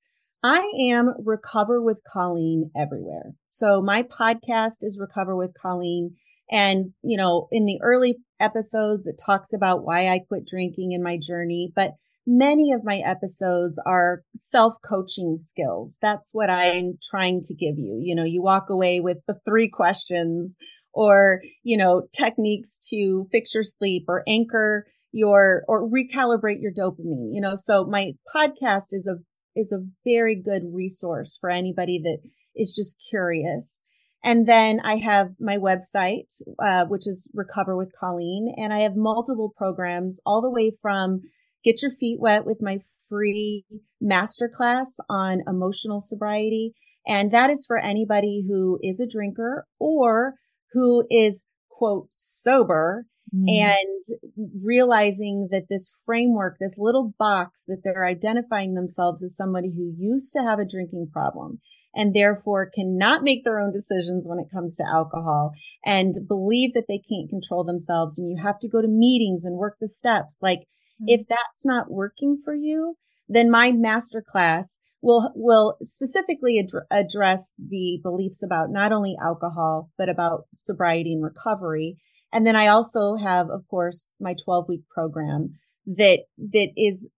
I 0.48 0.72
am 0.92 1.12
Recover 1.26 1.82
with 1.82 2.02
Colleen 2.08 2.70
everywhere. 2.78 3.34
So 3.50 3.82
my 3.82 4.04
podcast 4.04 4.84
is 4.84 5.00
Recover 5.02 5.36
with 5.36 5.56
Colleen. 5.60 6.18
And, 6.52 6.94
you 7.02 7.18
know, 7.18 7.48
in 7.52 7.66
the 7.66 7.80
early 7.82 8.18
episodes, 8.40 9.08
it 9.08 9.20
talks 9.26 9.54
about 9.54 9.84
why 9.84 10.08
I 10.08 10.20
quit 10.20 10.46
drinking 10.46 10.91
in 10.91 11.02
my 11.02 11.18
journey, 11.18 11.74
but 11.76 11.93
many 12.28 12.72
of 12.74 12.84
my 12.84 12.98
episodes 12.98 13.82
are 13.88 14.22
self 14.36 14.76
coaching 14.88 15.36
skills. 15.38 15.98
That's 16.00 16.30
what 16.32 16.52
I'm 16.52 17.00
trying 17.10 17.41
to 17.46 17.56
give 17.56 17.80
you. 17.80 18.00
You 18.04 18.14
know, 18.14 18.24
you 18.24 18.43
walk 18.43 18.70
away 18.70 19.00
with 19.00 19.18
the 19.28 19.39
three 19.46 19.68
questions 19.68 20.58
or, 20.93 21.41
you 21.64 21.76
know, 21.76 22.04
techniques 22.16 22.78
to 22.91 23.28
fix 23.32 23.56
your 23.56 23.64
sleep 23.64 24.06
or 24.08 24.22
anchor 24.28 24.86
your 25.12 25.64
or 25.68 25.89
recalibrate 25.89 26.62
your 26.62 26.72
dopamine. 26.72 27.30
You 27.32 27.41
know, 27.41 27.56
so 27.56 27.86
my 27.86 28.12
podcast 28.36 28.89
is 28.91 29.08
a 29.08 29.18
is 29.56 29.72
a 29.72 29.86
very 30.03 30.36
good 30.36 30.64
resource 30.74 31.38
for 31.39 31.49
anybody 31.49 31.99
that 32.03 32.20
is 32.56 32.74
just 32.74 33.01
curious. 33.10 33.82
And 34.24 34.47
then 34.47 34.80
I 34.84 34.95
have 34.97 35.34
my 35.39 35.58
website, 35.58 36.41
uh, 36.60 36.86
which 36.86 37.08
is 37.08 37.30
Recover 37.34 37.78
with 37.78 37.93
Colleen, 37.99 38.53
and 38.58 38.74
I 38.74 38.80
have 38.80 38.95
multiple 38.95 39.53
programs 39.56 40.20
all 40.26 40.41
the 40.41 40.49
way 40.49 40.72
from 40.82 41.22
get 41.64 41.82
your 41.82 41.91
feet 41.91 42.20
wet 42.20 42.45
with 42.45 42.58
my 42.62 42.80
free 43.08 43.66
masterclass 44.01 44.97
on 45.10 45.41
emotional 45.47 46.01
sobriety. 46.01 46.74
And 47.08 47.32
that 47.32 47.49
is 47.49 47.66
for 47.68 47.78
anybody 47.78 48.43
who 48.47 48.80
is 48.82 48.99
a 48.99 49.08
drinker 49.08 49.68
or 49.80 50.36
who 50.74 51.06
is 51.10 51.43
quote 51.70 52.08
sober 52.10 53.06
mm. 53.36 53.46
and 53.48 54.52
realizing 54.64 55.50
that 55.52 55.68
this 55.70 55.92
framework, 56.06 56.58
this 56.60 56.78
little 56.78 57.14
box 57.18 57.64
that 57.68 57.82
they're 57.84 58.06
identifying 58.06 58.74
themselves 58.74 59.24
as 59.24 59.36
somebody 59.36 59.72
who 59.76 59.94
used 59.98 60.34
to 60.34 60.44
have 60.44 60.60
a 60.60 60.66
drinking 60.66 61.10
problem 61.12 61.60
and 61.94 62.14
therefore 62.14 62.70
cannot 62.74 63.24
make 63.24 63.44
their 63.44 63.60
own 63.60 63.72
decisions 63.72 64.28
when 64.28 64.40
it 64.40 64.52
comes 64.52 64.76
to 64.76 64.84
alcohol 64.92 65.54
and 65.86 66.28
believe 66.28 66.74
that 66.74 66.86
they 66.88 67.02
can't 67.10 67.30
control 67.30 67.64
themselves 67.64 68.18
and 68.18 68.30
you 68.30 68.42
have 68.42 68.60
to 68.60 68.70
go 68.70 68.82
to 68.82 68.88
meetings 68.88 69.44
and 69.46 69.58
work 69.58 69.78
the 69.80 69.88
steps. 69.88 70.40
Like 70.42 70.60
mm. 71.02 71.06
if 71.08 71.28
that's 71.28 71.66
not 71.66 71.92
working 71.92 72.40
for 72.44 72.54
you, 72.54 72.96
then 73.28 73.50
my 73.50 73.72
master 73.72 74.24
class 74.26 74.80
will 75.02 75.32
will 75.36 75.78
specifically 75.84 76.60
ad- 76.60 76.84
address 76.92 77.54
the 77.58 78.00
beliefs 78.02 78.42
about 78.44 78.72
not 78.72 78.92
only 78.92 79.16
alcohol 79.22 79.92
but 79.98 80.10
about 80.10 80.46
sobriety 80.52 81.14
and 81.14 81.24
recovery 81.24 81.98
and 82.32 82.45
then 82.45 82.55
i 82.55 82.67
also 82.67 83.15
have 83.15 83.49
of 83.49 83.67
course 83.67 84.11
my 84.19 84.36
12 84.43 84.65
week 84.67 84.82
program 84.93 85.49
that 85.86 86.21
that 86.38 86.69
is 86.76 87.09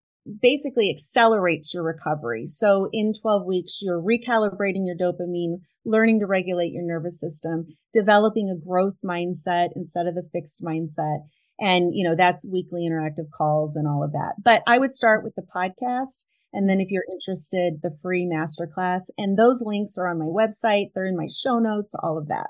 basically 0.41 0.89
accelerates 0.89 1.73
your 1.73 1.83
recovery 1.83 2.45
so 2.45 2.89
in 2.91 3.13
12 3.19 3.45
weeks 3.45 3.79
you're 3.81 4.01
recalibrating 4.01 4.85
your 4.85 4.97
dopamine 4.97 5.57
learning 5.85 6.19
to 6.19 6.25
regulate 6.25 6.73
your 6.73 6.83
nervous 6.83 7.19
system 7.19 7.65
developing 7.93 8.49
a 8.49 8.67
growth 8.67 8.97
mindset 9.05 9.69
instead 9.75 10.05
of 10.05 10.15
the 10.15 10.27
fixed 10.33 10.61
mindset 10.61 11.19
and 11.59 11.95
you 11.95 12.07
know 12.07 12.15
that's 12.15 12.45
weekly 12.51 12.87
interactive 12.87 13.29
calls 13.35 13.75
and 13.75 13.87
all 13.87 14.03
of 14.03 14.11
that 14.11 14.33
but 14.43 14.61
i 14.67 14.77
would 14.77 14.91
start 14.91 15.23
with 15.23 15.33
the 15.35 15.45
podcast 15.55 16.25
and 16.53 16.69
then 16.69 16.79
if 16.79 16.89
you're 16.89 17.05
interested, 17.11 17.81
the 17.81 17.95
free 18.01 18.25
masterclass. 18.25 19.09
And 19.17 19.37
those 19.37 19.61
links 19.61 19.97
are 19.97 20.07
on 20.07 20.19
my 20.19 20.25
website. 20.25 20.87
They're 20.93 21.05
in 21.05 21.17
my 21.17 21.27
show 21.27 21.59
notes, 21.59 21.93
all 22.01 22.17
of 22.17 22.27
that. 22.29 22.47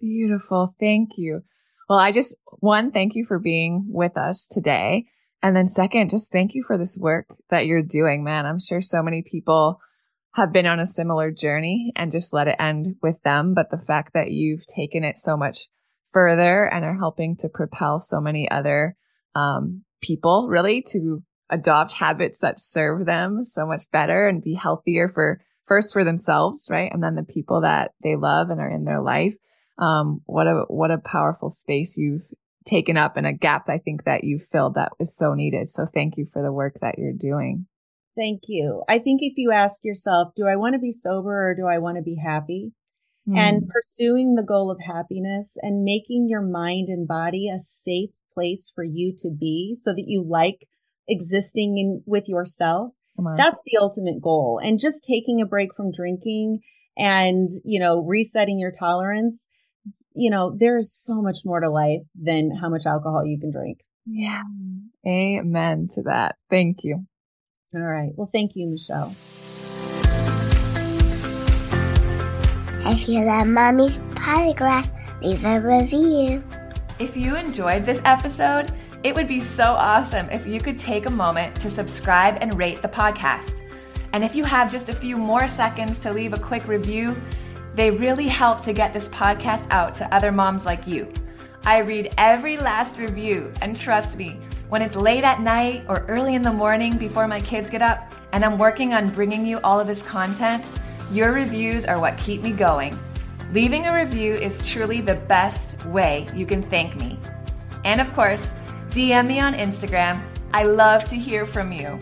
Beautiful. 0.00 0.74
Thank 0.78 1.10
you. 1.16 1.42
Well, 1.88 1.98
I 1.98 2.12
just, 2.12 2.36
one, 2.60 2.90
thank 2.90 3.14
you 3.14 3.24
for 3.24 3.38
being 3.38 3.86
with 3.88 4.16
us 4.16 4.46
today. 4.46 5.06
And 5.42 5.56
then 5.56 5.66
second, 5.66 6.10
just 6.10 6.30
thank 6.30 6.54
you 6.54 6.62
for 6.62 6.76
this 6.76 6.98
work 7.00 7.26
that 7.50 7.66
you're 7.66 7.82
doing, 7.82 8.24
man. 8.24 8.44
I'm 8.44 8.58
sure 8.58 8.80
so 8.80 9.02
many 9.02 9.22
people 9.22 9.80
have 10.34 10.52
been 10.52 10.66
on 10.66 10.80
a 10.80 10.86
similar 10.86 11.30
journey 11.30 11.92
and 11.96 12.12
just 12.12 12.32
let 12.32 12.48
it 12.48 12.56
end 12.58 12.96
with 13.02 13.22
them. 13.22 13.54
But 13.54 13.70
the 13.70 13.78
fact 13.78 14.12
that 14.14 14.30
you've 14.30 14.66
taken 14.66 15.04
it 15.04 15.18
so 15.18 15.36
much 15.36 15.68
further 16.10 16.64
and 16.66 16.84
are 16.84 16.96
helping 16.96 17.36
to 17.36 17.48
propel 17.48 17.98
so 17.98 18.20
many 18.20 18.50
other 18.50 18.96
um, 19.34 19.84
people 20.02 20.48
really 20.48 20.82
to 20.88 21.22
adopt 21.50 21.92
habits 21.92 22.40
that 22.40 22.60
serve 22.60 23.06
them 23.06 23.42
so 23.42 23.66
much 23.66 23.82
better 23.90 24.28
and 24.28 24.42
be 24.42 24.54
healthier 24.54 25.08
for 25.08 25.40
first 25.66 25.92
for 25.92 26.04
themselves, 26.04 26.68
right? 26.70 26.90
And 26.92 27.02
then 27.02 27.14
the 27.14 27.22
people 27.22 27.62
that 27.62 27.92
they 28.02 28.16
love 28.16 28.50
and 28.50 28.60
are 28.60 28.70
in 28.70 28.84
their 28.84 29.00
life. 29.00 29.34
Um, 29.78 30.20
what 30.26 30.46
a, 30.46 30.64
what 30.68 30.90
a 30.90 30.98
powerful 30.98 31.50
space 31.50 31.96
you've 31.96 32.26
taken 32.66 32.96
up 32.96 33.16
and 33.16 33.26
a 33.26 33.32
gap 33.32 33.68
I 33.68 33.78
think 33.78 34.04
that 34.04 34.24
you 34.24 34.38
filled 34.38 34.74
that 34.74 34.92
was 34.98 35.16
so 35.16 35.34
needed. 35.34 35.70
So 35.70 35.86
thank 35.86 36.16
you 36.16 36.26
for 36.32 36.42
the 36.42 36.52
work 36.52 36.78
that 36.80 36.98
you're 36.98 37.12
doing. 37.12 37.66
Thank 38.16 38.42
you. 38.48 38.82
I 38.88 38.98
think 38.98 39.20
if 39.22 39.34
you 39.36 39.52
ask 39.52 39.84
yourself, 39.84 40.34
do 40.34 40.46
I 40.46 40.56
want 40.56 40.74
to 40.74 40.80
be 40.80 40.90
sober 40.90 41.50
or 41.50 41.54
do 41.54 41.66
I 41.66 41.78
want 41.78 41.96
to 41.96 42.02
be 42.02 42.16
happy? 42.16 42.72
Mm. 43.28 43.38
And 43.38 43.68
pursuing 43.68 44.34
the 44.34 44.42
goal 44.42 44.70
of 44.70 44.80
happiness 44.84 45.56
and 45.62 45.84
making 45.84 46.26
your 46.28 46.42
mind 46.42 46.88
and 46.88 47.06
body 47.06 47.48
a 47.48 47.60
safe 47.60 48.10
place 48.34 48.72
for 48.74 48.84
you 48.84 49.14
to 49.18 49.30
be 49.30 49.76
so 49.76 49.92
that 49.92 50.06
you 50.06 50.24
like 50.28 50.66
existing 51.08 51.78
in 51.78 52.02
with 52.06 52.28
yourself. 52.28 52.92
That's 53.36 53.60
the 53.66 53.78
ultimate 53.80 54.22
goal. 54.22 54.60
And 54.62 54.78
just 54.78 55.02
taking 55.02 55.40
a 55.40 55.46
break 55.46 55.74
from 55.74 55.90
drinking 55.90 56.60
and, 56.96 57.48
you 57.64 57.80
know, 57.80 58.00
resetting 58.00 58.60
your 58.60 58.70
tolerance, 58.70 59.48
you 60.14 60.30
know, 60.30 60.54
there's 60.56 60.92
so 60.92 61.22
much 61.22 61.38
more 61.44 61.60
to 61.60 61.70
life 61.70 62.02
than 62.14 62.54
how 62.54 62.68
much 62.68 62.86
alcohol 62.86 63.24
you 63.24 63.38
can 63.38 63.50
drink. 63.50 63.78
Yeah. 64.06 64.42
Amen 65.06 65.88
to 65.94 66.02
that. 66.02 66.36
Thank 66.50 66.82
you. 66.82 67.06
All 67.74 67.80
right. 67.80 68.10
Well, 68.14 68.28
thank 68.30 68.52
you, 68.54 68.68
Michelle. 68.68 69.14
If 72.90 73.08
you 73.08 73.22
love 73.24 73.46
Mommy's 73.46 73.98
Polygraph, 74.14 74.90
leave 75.22 75.44
a 75.44 75.60
review. 75.60 76.42
If 76.98 77.16
you 77.16 77.36
enjoyed 77.36 77.84
this 77.84 78.00
episode, 78.04 78.72
it 79.04 79.14
would 79.14 79.28
be 79.28 79.40
so 79.40 79.74
awesome 79.74 80.28
if 80.30 80.46
you 80.46 80.60
could 80.60 80.78
take 80.78 81.06
a 81.06 81.10
moment 81.10 81.60
to 81.60 81.70
subscribe 81.70 82.38
and 82.40 82.58
rate 82.58 82.80
the 82.80 82.88
podcast. 82.88 83.60
And 84.14 84.24
if 84.24 84.34
you 84.34 84.42
have 84.44 84.70
just 84.70 84.88
a 84.88 84.94
few 84.94 85.18
more 85.18 85.46
seconds 85.46 85.98
to 86.00 86.12
leave 86.12 86.32
a 86.32 86.38
quick 86.38 86.66
review, 86.66 87.14
they 87.78 87.90
really 87.90 88.26
help 88.26 88.60
to 88.62 88.72
get 88.72 88.92
this 88.92 89.08
podcast 89.08 89.66
out 89.70 89.94
to 89.94 90.14
other 90.14 90.32
moms 90.32 90.66
like 90.66 90.86
you. 90.86 91.12
I 91.64 91.78
read 91.78 92.12
every 92.18 92.56
last 92.56 92.96
review, 92.98 93.52
and 93.62 93.76
trust 93.76 94.16
me, 94.16 94.40
when 94.68 94.82
it's 94.82 94.96
late 94.96 95.22
at 95.22 95.40
night 95.40 95.84
or 95.88 96.04
early 96.08 96.34
in 96.34 96.42
the 96.42 96.52
morning 96.52 96.96
before 96.96 97.28
my 97.28 97.40
kids 97.40 97.70
get 97.70 97.82
up, 97.82 98.12
and 98.32 98.44
I'm 98.44 98.58
working 98.58 98.94
on 98.94 99.10
bringing 99.10 99.46
you 99.46 99.60
all 99.60 99.78
of 99.78 99.86
this 99.86 100.02
content, 100.02 100.64
your 101.12 101.32
reviews 101.32 101.84
are 101.84 102.00
what 102.00 102.18
keep 102.18 102.42
me 102.42 102.50
going. 102.50 102.98
Leaving 103.52 103.86
a 103.86 103.94
review 103.94 104.34
is 104.34 104.68
truly 104.68 105.00
the 105.00 105.14
best 105.14 105.84
way 105.86 106.26
you 106.34 106.46
can 106.46 106.62
thank 106.62 106.96
me. 106.96 107.18
And 107.84 108.00
of 108.00 108.12
course, 108.12 108.50
DM 108.90 109.26
me 109.26 109.40
on 109.40 109.54
Instagram. 109.54 110.20
I 110.52 110.64
love 110.64 111.04
to 111.04 111.16
hear 111.16 111.46
from 111.46 111.72
you. 111.72 111.98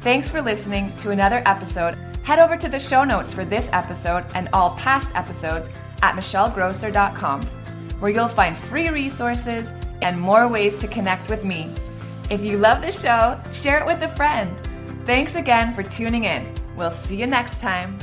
Thanks 0.00 0.28
for 0.28 0.42
listening 0.42 0.94
to 0.96 1.10
another 1.10 1.42
episode. 1.46 2.07
Head 2.28 2.40
over 2.40 2.58
to 2.58 2.68
the 2.68 2.78
show 2.78 3.04
notes 3.04 3.32
for 3.32 3.46
this 3.46 3.70
episode 3.72 4.22
and 4.34 4.50
all 4.52 4.76
past 4.76 5.08
episodes 5.14 5.70
at 6.02 6.14
michellegrosser.com, 6.14 7.40
where 8.00 8.10
you'll 8.10 8.28
find 8.28 8.54
free 8.54 8.90
resources 8.90 9.72
and 10.02 10.20
more 10.20 10.46
ways 10.46 10.76
to 10.82 10.88
connect 10.88 11.30
with 11.30 11.42
me. 11.42 11.72
If 12.28 12.42
you 12.42 12.58
love 12.58 12.82
the 12.82 12.92
show, 12.92 13.40
share 13.54 13.78
it 13.78 13.86
with 13.86 14.02
a 14.02 14.10
friend. 14.10 14.54
Thanks 15.06 15.36
again 15.36 15.74
for 15.74 15.82
tuning 15.82 16.24
in. 16.24 16.54
We'll 16.76 16.90
see 16.90 17.16
you 17.16 17.26
next 17.26 17.62
time. 17.62 17.98